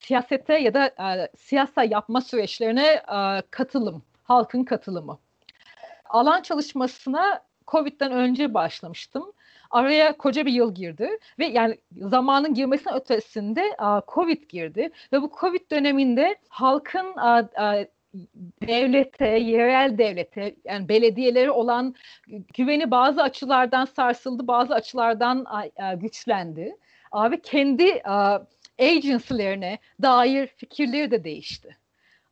[0.00, 5.18] siyasete ya da a, siyasa yapma süreçlerine a, katılım halkın katılımı.
[6.04, 9.32] Alan çalışmasına Covid'den önce başlamıştım.
[9.70, 13.76] Araya koca bir yıl girdi ve yani zamanın girmesinin ötesinde
[14.08, 17.06] Covid girdi ve bu Covid döneminde halkın
[18.62, 21.94] devlete, yerel devlete yani belediyeleri olan
[22.54, 25.46] güveni bazı açılardan sarsıldı, bazı açılardan
[25.96, 26.76] güçlendi.
[27.30, 28.02] Ve kendi
[28.78, 31.76] agency'lerine dair fikirleri de değişti.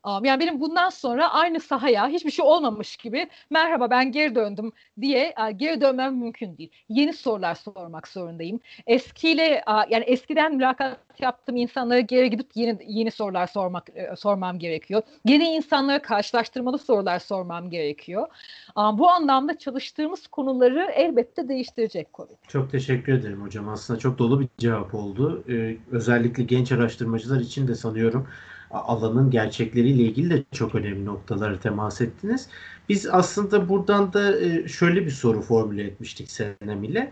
[0.05, 4.71] Yani benim bundan sonra aynı sahaya hiçbir şey olmamış gibi merhaba ben geri döndüm
[5.01, 6.71] diye geri dönmem mümkün değil.
[6.89, 8.59] Yeni sorular sormak zorundayım.
[8.87, 15.01] Eskiyle yani eskiden mülakat yaptığım insanlara geri gidip yeni yeni sorular sormak e, sormam gerekiyor.
[15.25, 18.27] Yeni insanlara karşılaştırmalı sorular sormam gerekiyor.
[18.75, 22.29] Bu anlamda çalıştığımız konuları elbette değiştirecek konu.
[22.47, 23.69] Çok teşekkür ederim hocam.
[23.69, 25.43] Aslında çok dolu bir cevap oldu.
[25.49, 28.27] Ee, özellikle genç araştırmacılar için de sanıyorum
[28.73, 32.47] alanın gerçekleriyle ilgili de çok önemli noktaları temas ettiniz.
[32.89, 37.11] Biz aslında buradan da e, şöyle bir soru formüle etmiştik Senem ile.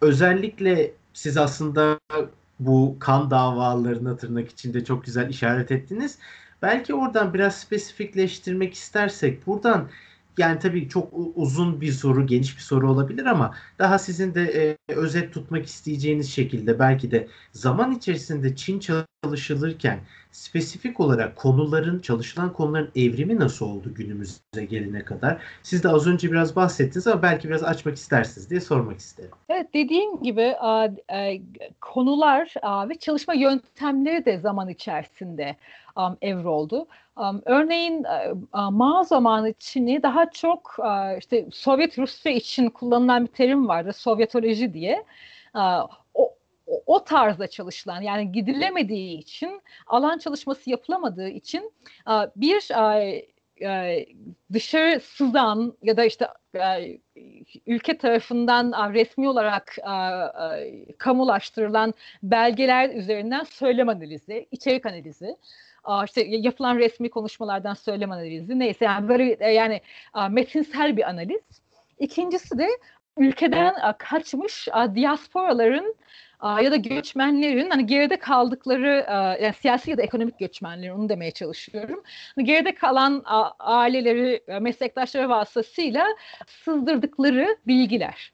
[0.00, 1.98] Özellikle siz aslında
[2.60, 6.18] bu kan davalarına tırnak içinde çok güzel işaret ettiniz.
[6.62, 9.88] Belki oradan biraz spesifikleştirmek istersek buradan
[10.38, 14.94] yani tabii çok uzun bir soru, geniş bir soru olabilir ama daha sizin de e,
[14.94, 20.00] özet tutmak isteyeceğiniz şekilde belki de zaman içerisinde Çin çalışılırken
[20.32, 25.42] spesifik olarak konuların, çalışılan konuların evrimi nasıl oldu günümüze gelene kadar?
[25.62, 29.30] Siz de az önce biraz bahsettiniz ama belki biraz açmak istersiniz diye sormak isterim.
[29.48, 30.54] Evet dediğim gibi
[31.80, 32.54] konular
[32.88, 35.56] ve çalışma yöntemleri de zaman içerisinde
[36.22, 36.86] evroldu.
[37.44, 38.06] Örneğin
[38.52, 40.76] Mao zamanı Çin'i daha çok
[41.18, 45.04] işte Sovyet Rusya için kullanılan bir terim vardı, Sovyetoloji diye
[46.86, 51.72] o tarzda çalışılan yani gidilemediği için alan çalışması yapılamadığı için
[52.36, 52.68] bir
[54.52, 56.28] dışarı sızan ya da işte
[57.66, 59.76] ülke tarafından resmi olarak
[60.98, 65.36] kamulaştırılan belgeler üzerinden söylem analizi, içerik analizi,
[66.04, 69.80] işte yapılan resmi konuşmalardan söylem analizi neyse yani böyle yani
[70.30, 71.42] metinsel bir analiz.
[71.98, 72.68] İkincisi de
[73.16, 75.94] ülkeden kaçmış diasporaların
[76.42, 79.06] ya da göçmenlerin hani geride kaldıkları
[79.42, 82.02] yani siyasi ya da ekonomik göçmenlerin onu demeye çalışıyorum.
[82.34, 83.22] Hani geride kalan
[83.58, 86.06] aileleri, meslektaşları vasıtasıyla
[86.46, 88.32] sızdırdıkları bilgiler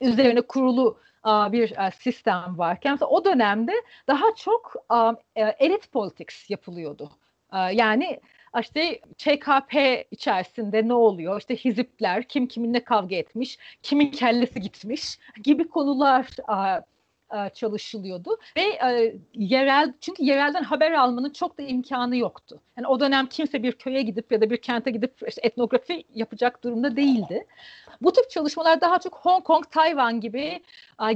[0.00, 3.72] üzerine kurulu bir sistem varken o dönemde
[4.08, 4.74] daha çok
[5.36, 7.10] e, elit politics yapılıyordu.
[7.72, 8.20] Yani
[8.60, 11.40] işte ÇKP içerisinde ne oluyor?
[11.40, 16.26] İşte hizipler, kim kiminle kavga etmiş, kimin kellesi gitmiş gibi konular
[17.54, 22.60] çalışılıyordu ve e, yerel çünkü yerelden haber almanın çok da imkanı yoktu.
[22.76, 26.64] Yani o dönem kimse bir köye gidip ya da bir kente gidip işte etnografi yapacak
[26.64, 27.46] durumda değildi.
[28.00, 30.62] Bu tip çalışmalar daha çok Hong Kong, Tayvan gibi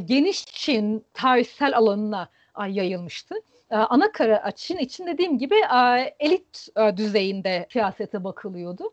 [0.05, 2.29] geniş Çin tarihsel alanına
[2.69, 3.35] yayılmıştı.
[3.71, 5.55] Ana kara Çin için dediğim gibi
[6.21, 8.93] elit düzeyinde siyasete bakılıyordu.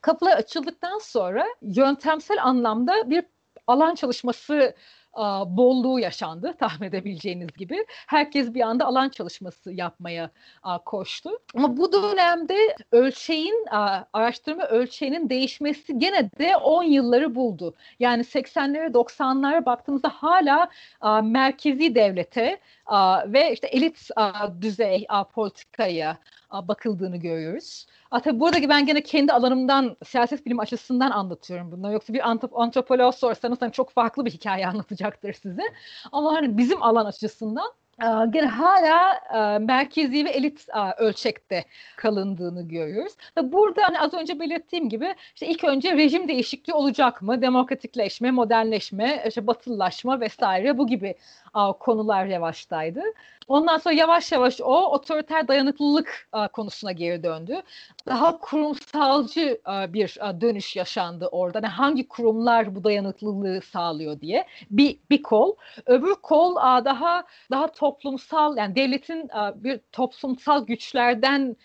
[0.00, 3.24] Kapılar açıldıktan sonra yöntemsel anlamda bir
[3.66, 4.74] alan çalışması
[5.46, 7.86] bolluğu yaşandı tahmin edebileceğiniz gibi.
[7.88, 10.30] Herkes bir anda alan çalışması yapmaya
[10.84, 11.30] koştu.
[11.54, 13.66] Ama bu dönemde ölçeğin,
[14.12, 17.74] araştırma ölçeğinin değişmesi gene de 10 yılları buldu.
[17.98, 20.68] Yani 80'lere 90'lara baktığımızda hala
[21.22, 22.58] merkezi devlete
[23.26, 24.08] ve işte elit
[24.60, 26.18] düzey politikaya
[26.52, 27.86] bakıldığını görüyoruz.
[28.24, 31.92] Tabii burada ben gene kendi alanımdan, siyaset bilim açısından anlatıyorum bunları.
[31.92, 35.62] Yoksa bir antropolog sorsanız hani çok farklı bir hikaye anlatacaktır size.
[36.12, 37.72] Ama hani bizim alan açısından
[38.30, 39.20] gene hala
[39.58, 41.64] merkezi ve elit ölçekte
[41.96, 43.12] kalındığını görüyoruz.
[43.42, 47.42] Burada hani az önce belirttiğim gibi işte ilk önce rejim değişikliği olacak mı?
[47.42, 51.14] Demokratikleşme, modernleşme, işte batılılaşma vesaire bu gibi
[51.80, 53.02] konular yavaştaydı.
[53.48, 57.62] Ondan sonra yavaş yavaş o otoriter dayanıklılık konusuna geri döndü.
[58.06, 61.58] Daha kurumsalcı bir dönüş yaşandı orada.
[61.58, 65.56] Yani hangi kurumlar bu dayanıklılığı sağlıyor diye bir bir kol.
[65.86, 71.56] Öbür kol daha daha toplumsal yani devletin bir toplumsal güçlerden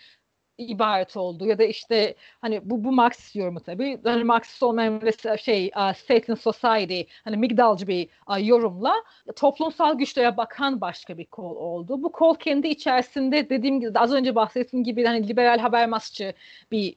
[0.58, 5.38] ibaret oldu ya da işte hani bu bu Marksist yorumu tabii hani Marksist olmayan mesela
[5.38, 8.94] şey uh, State and Society hani Migdalcı bir uh, yorumla
[9.36, 12.04] toplumsal güçlere bakan başka bir kol oldu.
[12.04, 16.34] Bu kol kendi içerisinde dediğim gibi az önce bahsettiğim gibi hani liberal habermasçı
[16.72, 16.96] bir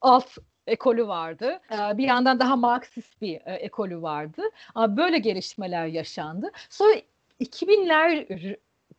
[0.00, 0.26] alt
[0.66, 1.60] ekolü vardı.
[1.70, 4.42] Bir yandan daha Marksist bir ekolü vardı.
[4.76, 6.50] Böyle gelişmeler yaşandı.
[6.70, 6.94] Sonra
[7.40, 8.56] 2000'ler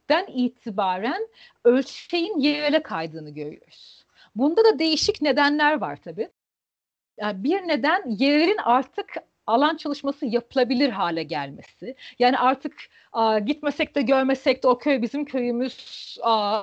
[0.10, 1.28] den itibaren
[1.64, 4.06] ölçeğin yerele kaydığını görüyoruz.
[4.36, 6.30] Bunda da değişik nedenler var tabii.
[7.18, 9.16] Yani bir neden yerin artık
[9.48, 11.96] alan çalışması yapılabilir hale gelmesi.
[12.20, 12.74] Yani artık
[13.12, 16.62] a, gitmesek de görmesek de o köy bizim köyümüz a,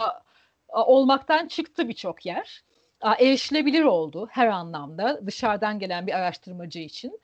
[0.68, 2.62] a, olmaktan çıktı birçok yer
[3.03, 7.20] erişilebilir oldu her anlamda dışarıdan gelen bir araştırmacı için.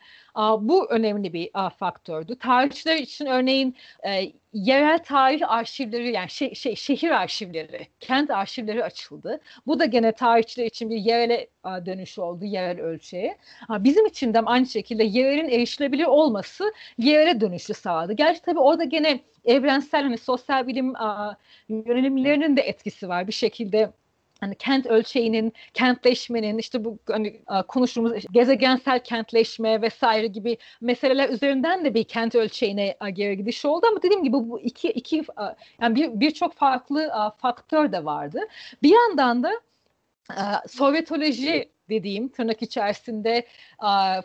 [0.61, 2.39] Bu önemli bir faktördü.
[2.39, 9.41] Tarihçiler için örneğin e, yerel tarih arşivleri yani şey, şey, şehir arşivleri, kent arşivleri açıldı.
[9.67, 13.37] Bu da gene tarihçiler için bir yerele dönüş oldu, yerel ölçeğe.
[13.71, 18.13] Bizim için de aynı şekilde yerelin erişilebilir olması yerele dönüşü sağladı.
[18.13, 20.95] Gerçi tabii orada gene evrensel hani sosyal bilim
[21.69, 23.91] yönelimlerinin de etkisi var bir şekilde
[24.41, 31.95] hani kent ölçeğinin, kentleşmenin, işte bu hani konuştuğumuz gezegensel kentleşme vesaire gibi meseleler üzerinden de
[31.95, 35.25] bir kent ölçeğine geri gidiş oldu ama dediğim gibi bu iki iki
[35.81, 38.41] yani bir birçok farklı faktör de vardı.
[38.83, 39.61] Bir yandan da
[40.69, 43.47] Sovyetoloji dediğim tırnak içerisinde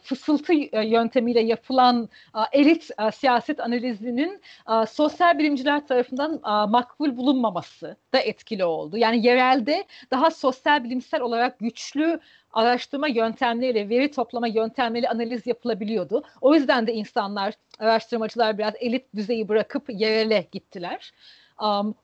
[0.03, 2.09] fısıltı yöntemiyle yapılan
[2.51, 4.41] elit siyaset analizinin
[4.89, 8.97] sosyal bilimciler tarafından makbul bulunmaması da etkili oldu.
[8.97, 12.19] Yani yerelde daha sosyal bilimsel olarak güçlü
[12.53, 16.23] araştırma yöntemleriyle, veri toplama yöntemleriyle analiz yapılabiliyordu.
[16.41, 21.13] O yüzden de insanlar, araştırmacılar biraz elit düzeyi bırakıp yerele gittiler.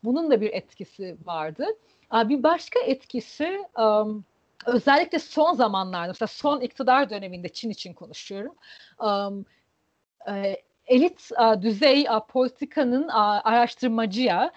[0.04, 1.66] bunun da bir etkisi vardı.
[2.14, 3.66] Bir başka etkisi
[4.66, 8.55] özellikle son zamanlarda mesela son iktidar döneminde Çin için konuşuyorum.
[8.99, 9.45] Um,
[10.30, 11.30] e, elit
[11.62, 14.51] düzey politikanın araştırmacıya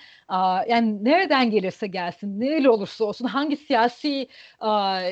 [0.69, 4.29] yani nereden gelirse gelsin, nereli olursa olsun, hangi siyasi
[4.61, 5.03] a,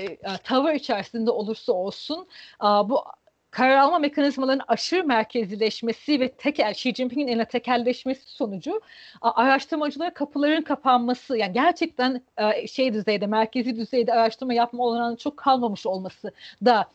[0.45, 2.29] tavır içerisinde olursa olsun
[2.63, 3.05] bu
[3.51, 8.81] karar alma mekanizmalarının aşırı merkezileşmesi ve tekel, Xi Jinping'in eline tekelleşmesi sonucu
[9.23, 12.23] araştırmacılara kapıların kapanması, yani gerçekten
[12.67, 16.33] şey düzeyde, merkezi düzeyde araştırma yapma olanağının çok kalmamış olması
[16.65, 16.87] da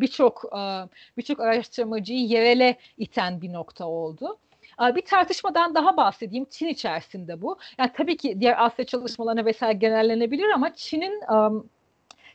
[0.00, 0.44] birçok
[1.16, 4.38] birçok araştırmacıyı yerele iten bir nokta oldu.
[4.94, 6.46] Bir tartışmadan daha bahsedeyim.
[6.50, 7.58] Çin içerisinde bu.
[7.78, 11.20] Yani tabii ki diğer Asya çalışmalarına vesaire genellenebilir ama Çin'in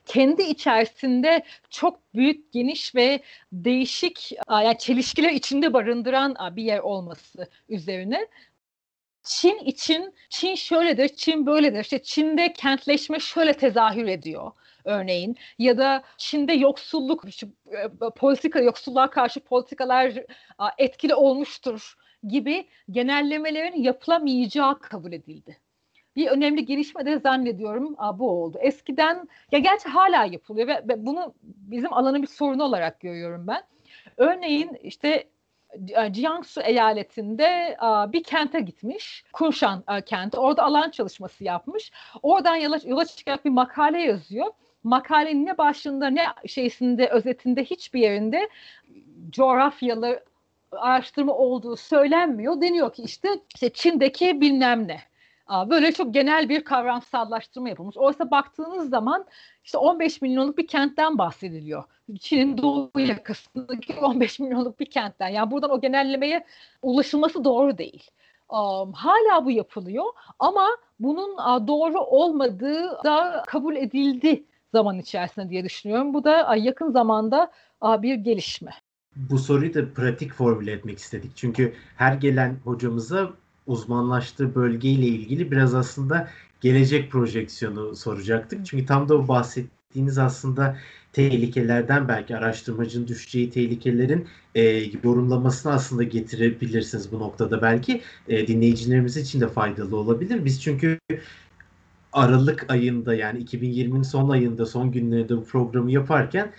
[0.06, 3.20] kendi içerisinde çok büyük, geniş ve
[3.52, 8.28] değişik yani çelişkiler içinde barındıran bir yer olması üzerine
[9.24, 11.80] Çin için Çin şöyledir, Çin böyledir.
[11.82, 14.52] İşte Çin'de kentleşme şöyle tezahür ediyor
[14.86, 20.14] örneğin ya da Çin'de yoksulluk e, politika yoksulluğa karşı politikalar
[20.78, 21.96] etkili olmuştur
[22.28, 25.58] gibi genellemelerin yapılamayacağı kabul edildi.
[26.16, 28.58] Bir önemli gelişme de zannediyorum bu oldu.
[28.62, 33.64] Eskiden ya gerçi hala yapılıyor ve bunu bizim alanın bir sorunu olarak görüyorum ben.
[34.18, 35.28] Örneğin işte
[36.14, 37.78] Jiangsu eyaletinde
[38.14, 39.24] bir kente gitmiş.
[39.34, 40.40] Kunshan kenti.
[40.40, 41.92] Orada alan çalışması yapmış.
[42.24, 44.46] Oradan yola, yola çıkarak bir makale yazıyor.
[44.84, 48.50] Makalenin ne başında ne şeysinde özetinde hiçbir yerinde
[49.30, 50.24] coğrafyalı
[50.72, 52.62] araştırma olduğu söylenmiyor.
[52.62, 55.00] Deniyor ki işte, işte Çin'deki bilmem ne.
[55.50, 57.98] Böyle çok genel bir kavramsallaştırma yapılmış.
[57.98, 59.26] Oysa baktığınız zaman
[59.64, 61.84] işte 15 milyonluk bir kentten bahsediliyor.
[62.20, 65.28] Çin'in doğu yakasındaki 15 milyonluk bir kentten.
[65.28, 66.46] Yani buradan o genellemeye
[66.82, 68.12] ulaşılması doğru değil.
[68.94, 70.06] Hala bu yapılıyor
[70.40, 70.68] ama
[71.00, 71.38] bunun
[71.68, 76.14] doğru olmadığı da kabul edildi zaman içerisinde diye düşünüyorum.
[76.14, 77.52] Bu da yakın zamanda
[77.84, 78.72] bir gelişme.
[79.16, 81.32] Bu soruyu da pratik formüle etmek istedik.
[81.36, 83.30] Çünkü her gelen hocamıza
[83.68, 86.30] uzmanlaştığı bölgeyle ilgili biraz aslında
[86.62, 88.66] gelecek projeksiyonu soracaktık.
[88.66, 90.78] Çünkü tam da o bahsettiğiniz aslında
[91.14, 94.62] tehlikelerden belki araştırmacının düşeceği tehlikelerin e,
[95.04, 98.02] yorumlamasını aslında getirebilirsiniz bu noktada belki.
[98.28, 100.46] E, dinleyicilerimiz için de faydalı olabilir.
[100.46, 101.00] Biz çünkü
[102.14, 106.52] Aralık ayında yani 2020'nin son ayında son günlerinde bu programı yaparken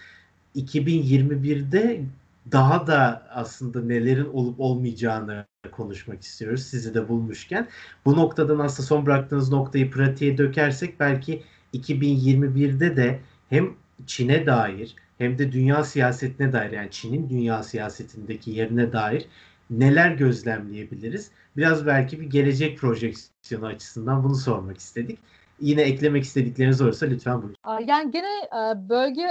[0.56, 2.04] 2021'de
[2.52, 7.68] daha da aslında nelerin olup olmayacağını konuşmak istiyoruz sizi de bulmuşken.
[8.04, 11.42] Bu noktadan aslında son bıraktığınız noktayı pratiğe dökersek belki
[11.74, 13.74] 2021'de de hem
[14.06, 19.26] Çin'e dair hem de dünya siyasetine dair yani Çin'in dünya siyasetindeki yerine dair
[19.70, 21.30] neler gözlemleyebiliriz?
[21.56, 25.18] Biraz belki bir gelecek projeksiyonu açısından bunu sormak istedik.
[25.60, 27.86] Yine eklemek istedikleriniz olursa lütfen buyurun.
[27.86, 28.50] Yani gene
[28.88, 29.28] bölge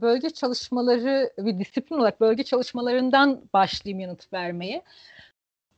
[0.00, 4.82] bölge çalışmaları bir disiplin olarak bölge çalışmalarından başlayayım yanıt vermeye.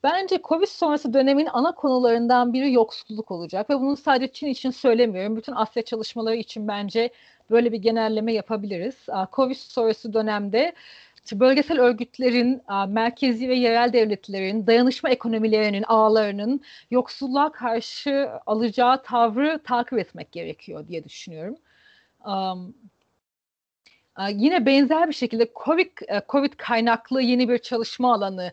[0.02, 5.36] Bence Covid sonrası dönemin ana konularından biri yoksulluk olacak ve bunu sadece Çin için söylemiyorum.
[5.36, 7.10] Bütün Asya çalışmaları için bence
[7.50, 9.06] böyle bir genelleme yapabiliriz.
[9.32, 10.74] Covid sonrası dönemde
[11.32, 20.32] bölgesel örgütlerin, merkezi ve yerel devletlerin, dayanışma ekonomilerinin, ağlarının yoksulluğa karşı alacağı tavrı takip etmek
[20.32, 21.56] gerekiyor diye düşünüyorum.
[24.30, 28.52] Yine benzer bir şekilde COVID, e, COVID kaynaklı yeni bir çalışma alanı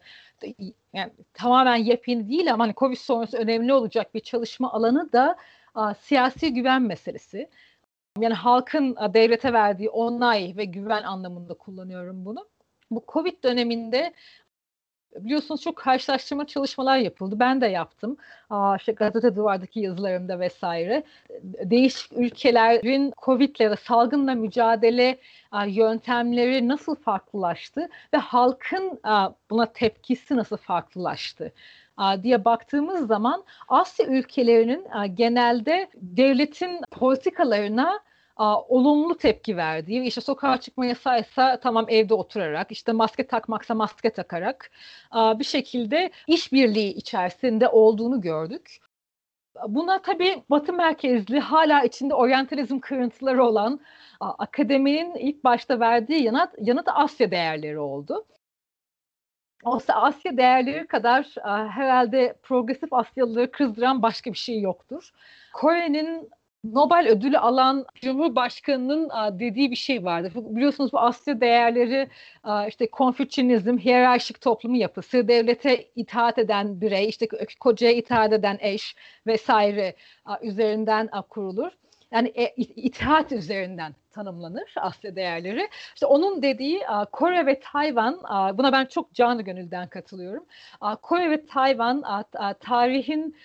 [0.93, 5.37] yani tamamen yepyeni değil ama hani Covid sonrası önemli olacak bir çalışma alanı da
[5.99, 7.49] siyasi güven meselesi.
[8.19, 12.47] Yani halkın devlete verdiği onay ve güven anlamında kullanıyorum bunu.
[12.91, 14.13] Bu Covid döneminde
[15.15, 17.39] biliyorsunuz çok karşılaştırma çalışmalar yapıldı.
[17.39, 18.17] Ben de yaptım.
[18.49, 21.03] Aa, işte gazete duvardaki yazılarımda vesaire.
[21.43, 25.17] Değişik ülkelerin Covid ile salgınla mücadele
[25.67, 28.99] yöntemleri nasıl farklılaştı ve halkın
[29.49, 31.51] buna tepkisi nasıl farklılaştı?
[32.23, 37.99] diye baktığımız zaman Asya ülkelerinin genelde devletin politikalarına
[38.35, 44.09] a, olumlu tepki verdiği, işte sokağa çıkma yasaysa tamam evde oturarak, işte maske takmaksa maske
[44.09, 44.71] takarak
[45.11, 48.77] a, bir şekilde işbirliği içerisinde olduğunu gördük.
[49.67, 53.79] Buna tabii Batı merkezli hala içinde oryantalizm kırıntıları olan
[54.19, 58.25] a, akademinin ilk başta verdiği yanıt, yanıt Asya değerleri oldu.
[59.63, 65.11] Oysa Asya değerleri kadar a, herhalde progresif Asyalıları kızdıran başka bir şey yoktur.
[65.53, 66.29] Kore'nin
[66.63, 69.09] Nobel ödülü alan Cumhurbaşkanı'nın
[69.39, 70.31] dediği bir şey vardı.
[70.35, 72.09] Biliyorsunuz bu Asya değerleri
[72.67, 77.27] işte konfüçyinizm, hiyerarşik toplumu yapısı, devlete itaat eden birey, işte
[77.59, 78.95] kocaya itaat eden eş
[79.27, 79.95] vesaire
[80.41, 81.71] üzerinden kurulur.
[82.11, 85.69] Yani e, itaat üzerinden tanımlanır Asya değerleri.
[85.93, 88.19] İşte onun dediği Kore ve Tayvan,
[88.57, 90.45] buna ben çok canı gönülden katılıyorum.
[91.01, 92.03] Kore ve Tayvan
[92.59, 93.35] tarihin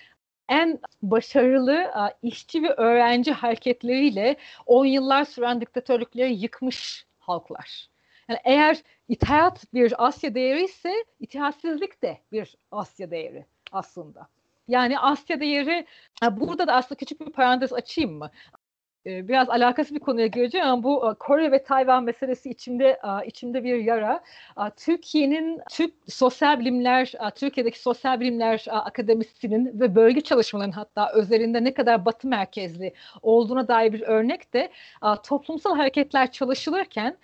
[0.49, 1.93] en başarılı
[2.23, 4.37] işçi ve öğrenci hareketleriyle
[4.67, 7.89] 10 yıllar süren diktatörlükleri yıkmış halklar.
[8.29, 14.29] Yani eğer itaat bir Asya değeri ise itaatsizlik de bir Asya değeri aslında.
[14.69, 15.87] Yani Asya değeri
[16.33, 18.31] burada da aslında küçük bir parantez açayım mı?
[19.07, 23.27] E, biraz alakası bir konuya gireceğim ama bu e, Kore ve Tayvan meselesi içimde e,
[23.27, 24.21] içimde bir yara.
[24.77, 32.05] Türkiye'nin Türk Sosyal Bilimler Türkiye'deki Sosyal Bilimler Akademisi'nin ve bölge çalışmalarının hatta özelinde ne kadar
[32.05, 32.93] batı merkezli
[33.23, 34.71] olduğuna dair bir örnek de
[35.25, 37.17] toplumsal hareketler çalışılırken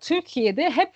[0.00, 0.92] Türkiye'de hep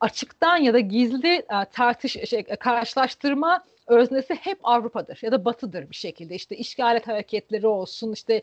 [0.00, 6.34] açıktan ya da gizli tartış şey, karşılaştırma öznesi hep Avrupa'dır ya da Batı'dır bir şekilde.
[6.34, 8.42] İşte işgalet hareketleri olsun, işte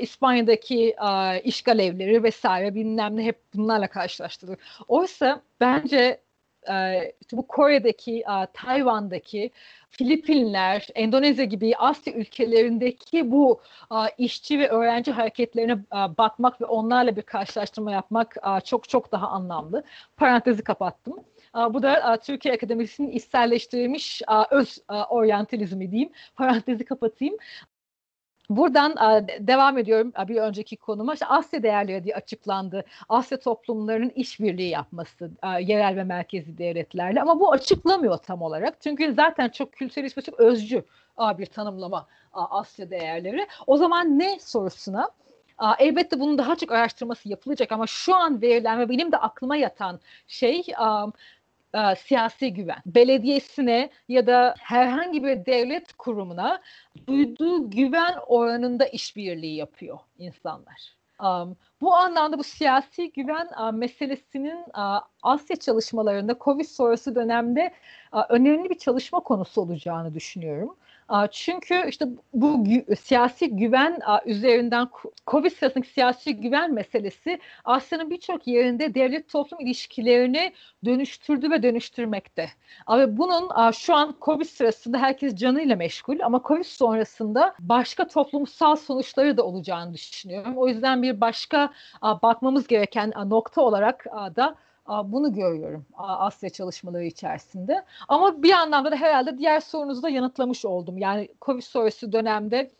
[0.00, 0.96] İspanya'daki
[1.44, 4.58] işgal evleri vesaire bilmem ne hep bunlarla karşılaştırılır.
[4.88, 6.20] Oysa bence
[7.20, 8.24] işte bu Kore'deki,
[8.54, 9.50] Tayvan'daki,
[9.90, 13.60] Filipinler, Endonezya gibi Asya ülkelerindeki bu
[14.18, 15.78] işçi ve öğrenci hareketlerine
[16.18, 19.84] bakmak ve onlarla bir karşılaştırma yapmak çok çok daha anlamlı.
[20.16, 21.24] Parantezi kapattım.
[21.54, 24.78] Bu da Türkiye Akademisi'nin içselleştirilmiş öz
[25.08, 26.12] oryantalizmi diyeyim.
[26.36, 27.36] Parantezi kapatayım.
[28.50, 28.96] Buradan
[29.38, 31.14] devam ediyorum bir önceki konuma.
[31.14, 32.84] İşte Asya değerleri diye açıklandı.
[33.08, 35.30] Asya toplumlarının işbirliği yapması
[35.60, 37.22] yerel ve merkezi devletlerle.
[37.22, 38.80] Ama bu açıklamıyor tam olarak.
[38.80, 40.84] Çünkü zaten çok kültürel ve çok özcü
[41.38, 43.46] bir tanımlama Asya değerleri.
[43.66, 45.10] O zaman ne sorusuna
[45.78, 50.00] elbette bunun daha çok araştırması yapılacak ama şu an verilen ve benim de aklıma yatan
[50.26, 50.62] şey
[51.74, 52.82] e, siyasi güven.
[52.86, 56.60] Belediyesine ya da herhangi bir devlet kurumuna
[57.06, 61.00] duyduğu güven oranında işbirliği yapıyor insanlar.
[61.22, 67.72] Um, bu anlamda bu siyasi güven uh, meselesinin uh, Asya çalışmalarında COVID sonrası dönemde
[68.12, 70.76] uh, önemli bir çalışma konusu olacağını düşünüyorum.
[71.30, 72.64] Çünkü işte bu
[73.00, 74.88] siyasi güven üzerinden
[75.26, 80.52] Covid sırasındaki siyasi güven meselesi Asya'nın birçok yerinde devlet toplum ilişkilerini
[80.84, 82.50] dönüştürdü ve dönüştürmekte.
[82.90, 89.36] Ve bunun şu an Covid sırasında herkes canıyla meşgul ama Covid sonrasında başka toplumsal sonuçları
[89.36, 90.52] da olacağını düşünüyorum.
[90.56, 94.06] O yüzden bir başka bakmamız gereken nokta olarak
[94.36, 94.56] da
[95.04, 97.84] bunu görüyorum Asya çalışmaları içerisinde.
[98.08, 100.98] Ama bir anlamda da herhalde diğer sorunuzu da yanıtlamış oldum.
[100.98, 102.70] Yani Covid sonrası dönemde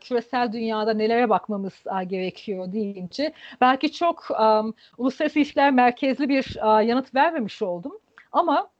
[0.00, 1.72] küresel dünyada nelere bakmamız
[2.06, 7.92] gerekiyor deyince belki çok um, uluslararası ilişkiler merkezli bir uh, yanıt vermemiş oldum.
[8.32, 8.70] Ama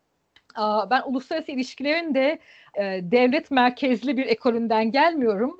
[0.91, 2.39] ben uluslararası ilişkilerin de
[2.75, 5.59] e, devlet merkezli bir ekolünden gelmiyorum.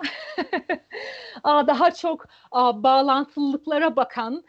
[1.45, 4.45] Daha çok bağlantılılıklara bakan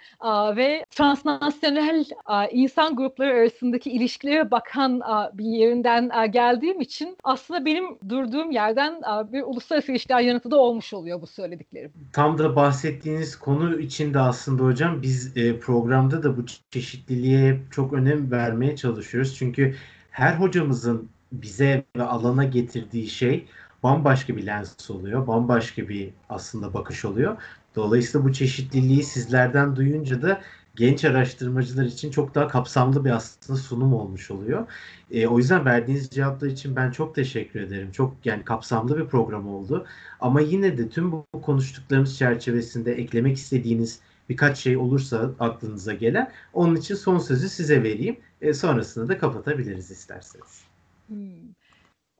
[0.56, 2.06] ve transnasyonel
[2.52, 5.02] insan grupları arasındaki ilişkilere bakan
[5.34, 9.02] bir yerinden geldiğim için aslında benim durduğum yerden
[9.34, 11.92] bir uluslararası ilişkiler yanıtı da olmuş oluyor bu söylediklerim.
[12.14, 18.32] Tam da bahsettiğiniz konu içinde aslında hocam biz e, programda da bu çeşitliliğe çok önem
[18.32, 19.36] vermeye çalışıyoruz.
[19.38, 19.76] Çünkü
[20.12, 23.46] her hocamızın bize ve alana getirdiği şey
[23.84, 25.28] bambaşka bir lens oluyor.
[25.28, 27.38] Bambaşka bir aslında bakış oluyor.
[27.76, 30.42] Dolayısıyla bu çeşitliliği sizlerden duyunca da
[30.76, 34.68] genç araştırmacılar için çok daha kapsamlı bir aslında sunum olmuş oluyor.
[35.12, 37.92] E, o yüzden verdiğiniz cevaplar için ben çok teşekkür ederim.
[37.92, 39.86] Çok yani kapsamlı bir program oldu.
[40.20, 44.00] Ama yine de tüm bu konuştuklarımız çerçevesinde eklemek istediğiniz
[44.30, 48.20] birkaç şey olursa aklınıza gelen onun için son sözü size vereyim.
[48.42, 50.64] E, sonrasında da kapatabiliriz isterseniz.
[51.08, 51.54] Hmm.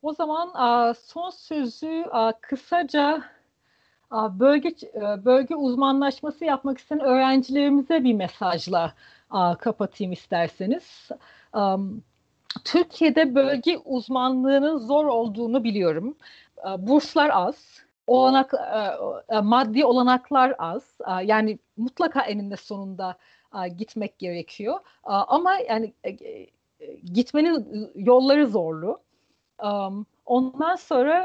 [0.02, 2.06] O zaman son sözü
[2.42, 3.24] kısaca
[4.12, 4.76] bölge
[5.26, 8.94] bölge uzmanlaşması yapmak isteyen öğrencilerimize bir mesajla
[9.60, 11.10] kapatayım isterseniz.
[12.64, 16.16] Türkiye'de bölge uzmanlığının zor olduğunu biliyorum.
[16.78, 18.54] Burslar az, olanak
[19.44, 20.98] maddi olanaklar az.
[21.24, 23.18] Yani mutlaka eninde sonunda
[23.78, 24.80] gitmek gerekiyor.
[25.04, 26.18] Ama yani e,
[27.14, 29.00] gitmenin yolları zorlu.
[30.26, 31.24] Ondan sonra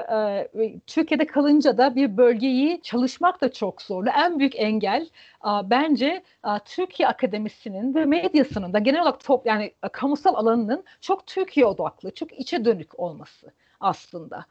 [0.54, 4.08] e, Türkiye'de kalınca da bir bölgeyi çalışmak da çok zorlu.
[4.10, 5.02] En büyük engel
[5.44, 10.84] e, bence e, Türkiye akademisinin ve medyasının da genel olarak top yani e, kamusal alanının
[11.00, 14.44] çok Türkiye odaklı, çok içe dönük olması aslında.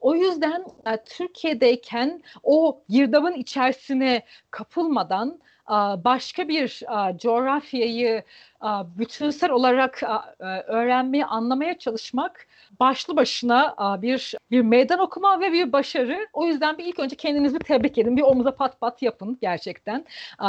[0.00, 5.40] O yüzden e, Türkiye'deyken o girdabın içerisine kapılmadan
[6.04, 6.82] başka bir
[7.16, 8.22] coğrafyayı
[8.98, 10.02] bütünsel olarak
[10.66, 12.46] öğrenmeye, anlamaya çalışmak
[12.80, 16.26] başlı başına bir bir meydan okuma ve bir başarı.
[16.32, 18.16] O yüzden bir ilk önce kendinizi tebrik edin.
[18.16, 20.04] Bir omuza pat pat yapın gerçekten.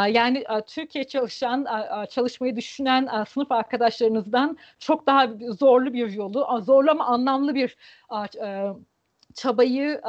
[0.09, 1.67] Yani Türkiye çalışan,
[2.09, 7.75] çalışmayı düşünen sınıf arkadaşlarınızdan çok daha zorlu bir yolu, zorlu ama anlamlı bir
[9.39, 10.01] çabayı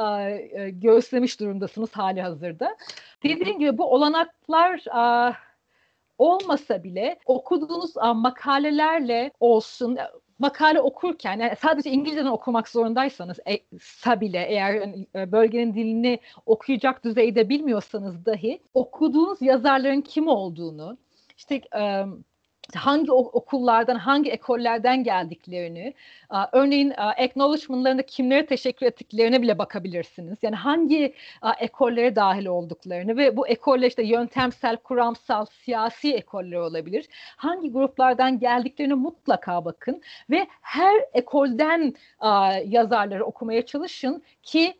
[0.53, 2.77] e, göğüslemiş durumdasınız hali hazırda.
[3.23, 4.85] Dediğim gibi bu olanaklar
[5.29, 5.33] e,
[6.17, 9.97] olmasa bile okuduğunuz e, makalelerle olsun
[10.39, 14.73] makale okurken yani sadece İngilizceden okumak zorundaysanız e, bile eğer
[15.15, 20.97] e, bölgenin dilini okuyacak düzeyde bilmiyorsanız dahi okuduğunuz yazarların kim olduğunu
[21.37, 22.05] işte e,
[22.75, 25.93] hangi okullardan, hangi ekollerden geldiklerini,
[26.51, 30.37] örneğin acknowledgement'larında kimlere teşekkür ettiklerine bile bakabilirsiniz.
[30.41, 31.13] Yani hangi
[31.59, 37.07] ekollere dahil olduklarını ve bu ekoller işte yöntemsel, kuramsal, siyasi ekoller olabilir.
[37.35, 41.93] Hangi gruplardan geldiklerini mutlaka bakın ve her ekolden
[42.65, 44.73] yazarları okumaya çalışın ki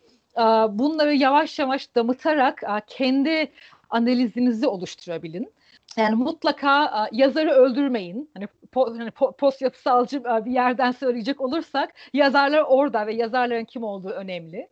[0.68, 3.52] bunları yavaş yavaş damıtarak kendi
[3.90, 5.52] analizinizi oluşturabilin.
[5.96, 8.30] Yani mutlaka yazarı öldürmeyin.
[8.34, 13.82] Hani, po, hani po, post yapısalcı bir yerden söyleyecek olursak yazarlar orada ve yazarların kim
[13.84, 14.68] olduğu önemli.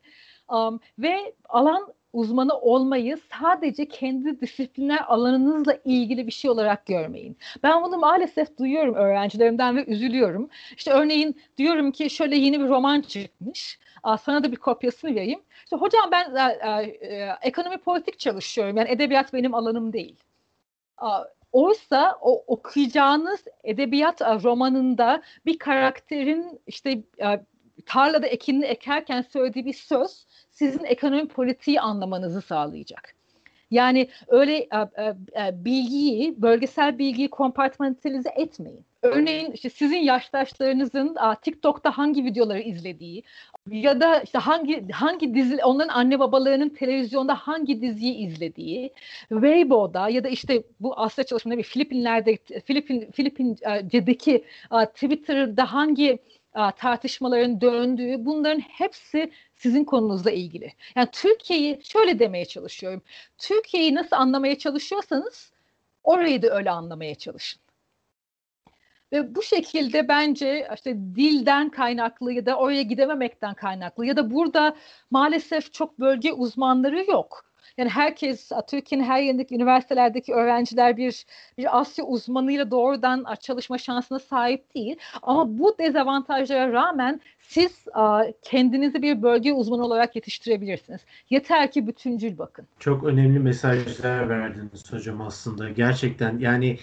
[0.98, 7.38] Ve alan uzmanı olmayı sadece kendi disiplinler alanınızla ilgili bir şey olarak görmeyin.
[7.62, 10.48] Ben bunu maalesef duyuyorum öğrencilerimden ve üzülüyorum.
[10.76, 13.78] İşte örneğin diyorum ki şöyle yeni bir roman çıkmış.
[14.22, 15.40] Sana da bir kopyasını vereyim.
[15.64, 18.76] İşte hocam ben e, ekonomi politik çalışıyorum.
[18.76, 20.16] Yani edebiyat benim alanım değil.
[21.52, 27.02] Oysa o okuyacağınız edebiyat romanında bir karakterin işte
[27.86, 33.14] tarlada ekinini ekerken söylediği bir söz sizin ekonomi politiği anlamanızı sağlayacak.
[33.70, 34.68] Yani öyle
[35.52, 38.84] bilgiyi, bölgesel bilgiyi kompartmentalize etmeyin.
[39.02, 43.22] Örneğin işte sizin yaştaşlarınızın a, TikTok'ta hangi videoları izlediği
[43.68, 48.92] ya da işte hangi hangi dizi onların anne babalarının televizyonda hangi diziyi izlediği,
[49.28, 54.44] Weibo'da ya da işte bu Asya çalışmaları bir Filipinler'de Filipin Filipince'deki
[54.94, 56.18] Twitter'da hangi
[56.76, 60.72] tartışmaların döndüğü bunların hepsi sizin konunuzla ilgili.
[60.96, 63.02] Yani Türkiye'yi şöyle demeye çalışıyorum.
[63.38, 65.52] Türkiye'yi nasıl anlamaya çalışıyorsanız
[66.04, 67.62] orayı da öyle anlamaya çalışın.
[69.12, 74.76] Ve bu şekilde bence işte dilden kaynaklı ya da oraya gidememekten kaynaklı ya da burada
[75.10, 77.49] maalesef çok bölge uzmanları yok.
[77.76, 81.26] Yani herkes Türkiye'nin her yerindeki üniversitelerdeki öğrenciler bir
[81.58, 84.96] bir Asya uzmanıyla doğrudan çalışma şansına sahip değil.
[85.22, 87.84] Ama bu dezavantajlara rağmen siz
[88.42, 91.00] kendinizi bir bölge uzmanı olarak yetiştirebilirsiniz.
[91.30, 92.66] Yeter ki bütüncül bakın.
[92.78, 95.70] Çok önemli mesajlar verdiniz hocam aslında.
[95.70, 96.78] Gerçekten yani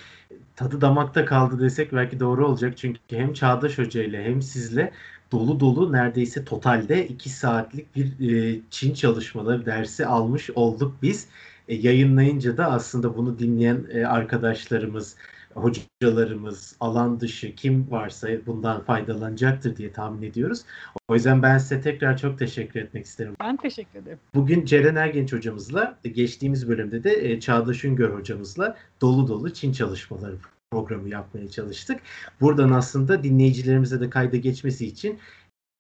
[0.56, 2.78] tadı damakta kaldı desek belki doğru olacak.
[2.78, 4.92] Çünkü hem Çağdaş Hoca ile hem sizle
[5.32, 11.28] dolu dolu neredeyse totalde 2 saatlik bir e, Çin çalışmaları dersi almış olduk biz.
[11.68, 15.16] E, yayınlayınca da aslında bunu dinleyen e, arkadaşlarımız,
[15.54, 20.62] hocalarımız, alan dışı kim varsa bundan faydalanacaktır diye tahmin ediyoruz.
[21.08, 23.36] O yüzden ben size tekrar çok teşekkür etmek isterim.
[23.40, 24.20] Ben teşekkür ederim.
[24.36, 30.36] Bugün Ceren Ergenç hocamızla, geçtiğimiz bölümde de e, Çağdaş Üngör hocamızla dolu dolu Çin çalışmaları
[30.72, 32.02] programı yapmaya çalıştık.
[32.42, 35.20] Buradan aslında dinleyicilerimize de kayda geçmesi için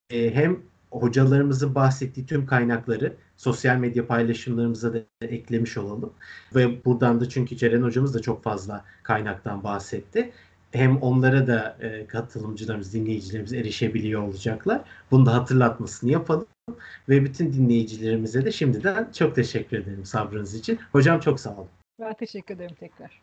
[0.09, 0.59] e, hem
[0.91, 6.13] hocalarımızın bahsettiği tüm kaynakları sosyal medya paylaşımlarımıza da eklemiş olalım.
[6.55, 10.31] Ve buradan da çünkü Ceren hocamız da çok fazla kaynaktan bahsetti.
[10.71, 14.81] Hem onlara da e, katılımcılarımız, dinleyicilerimiz erişebiliyor olacaklar.
[15.11, 16.47] Bunu da hatırlatmasını yapalım.
[17.09, 20.79] Ve bütün dinleyicilerimize de şimdiden çok teşekkür ederim sabrınız için.
[20.91, 21.69] Hocam çok sağ olun.
[21.99, 23.21] Ben teşekkür ederim tekrar.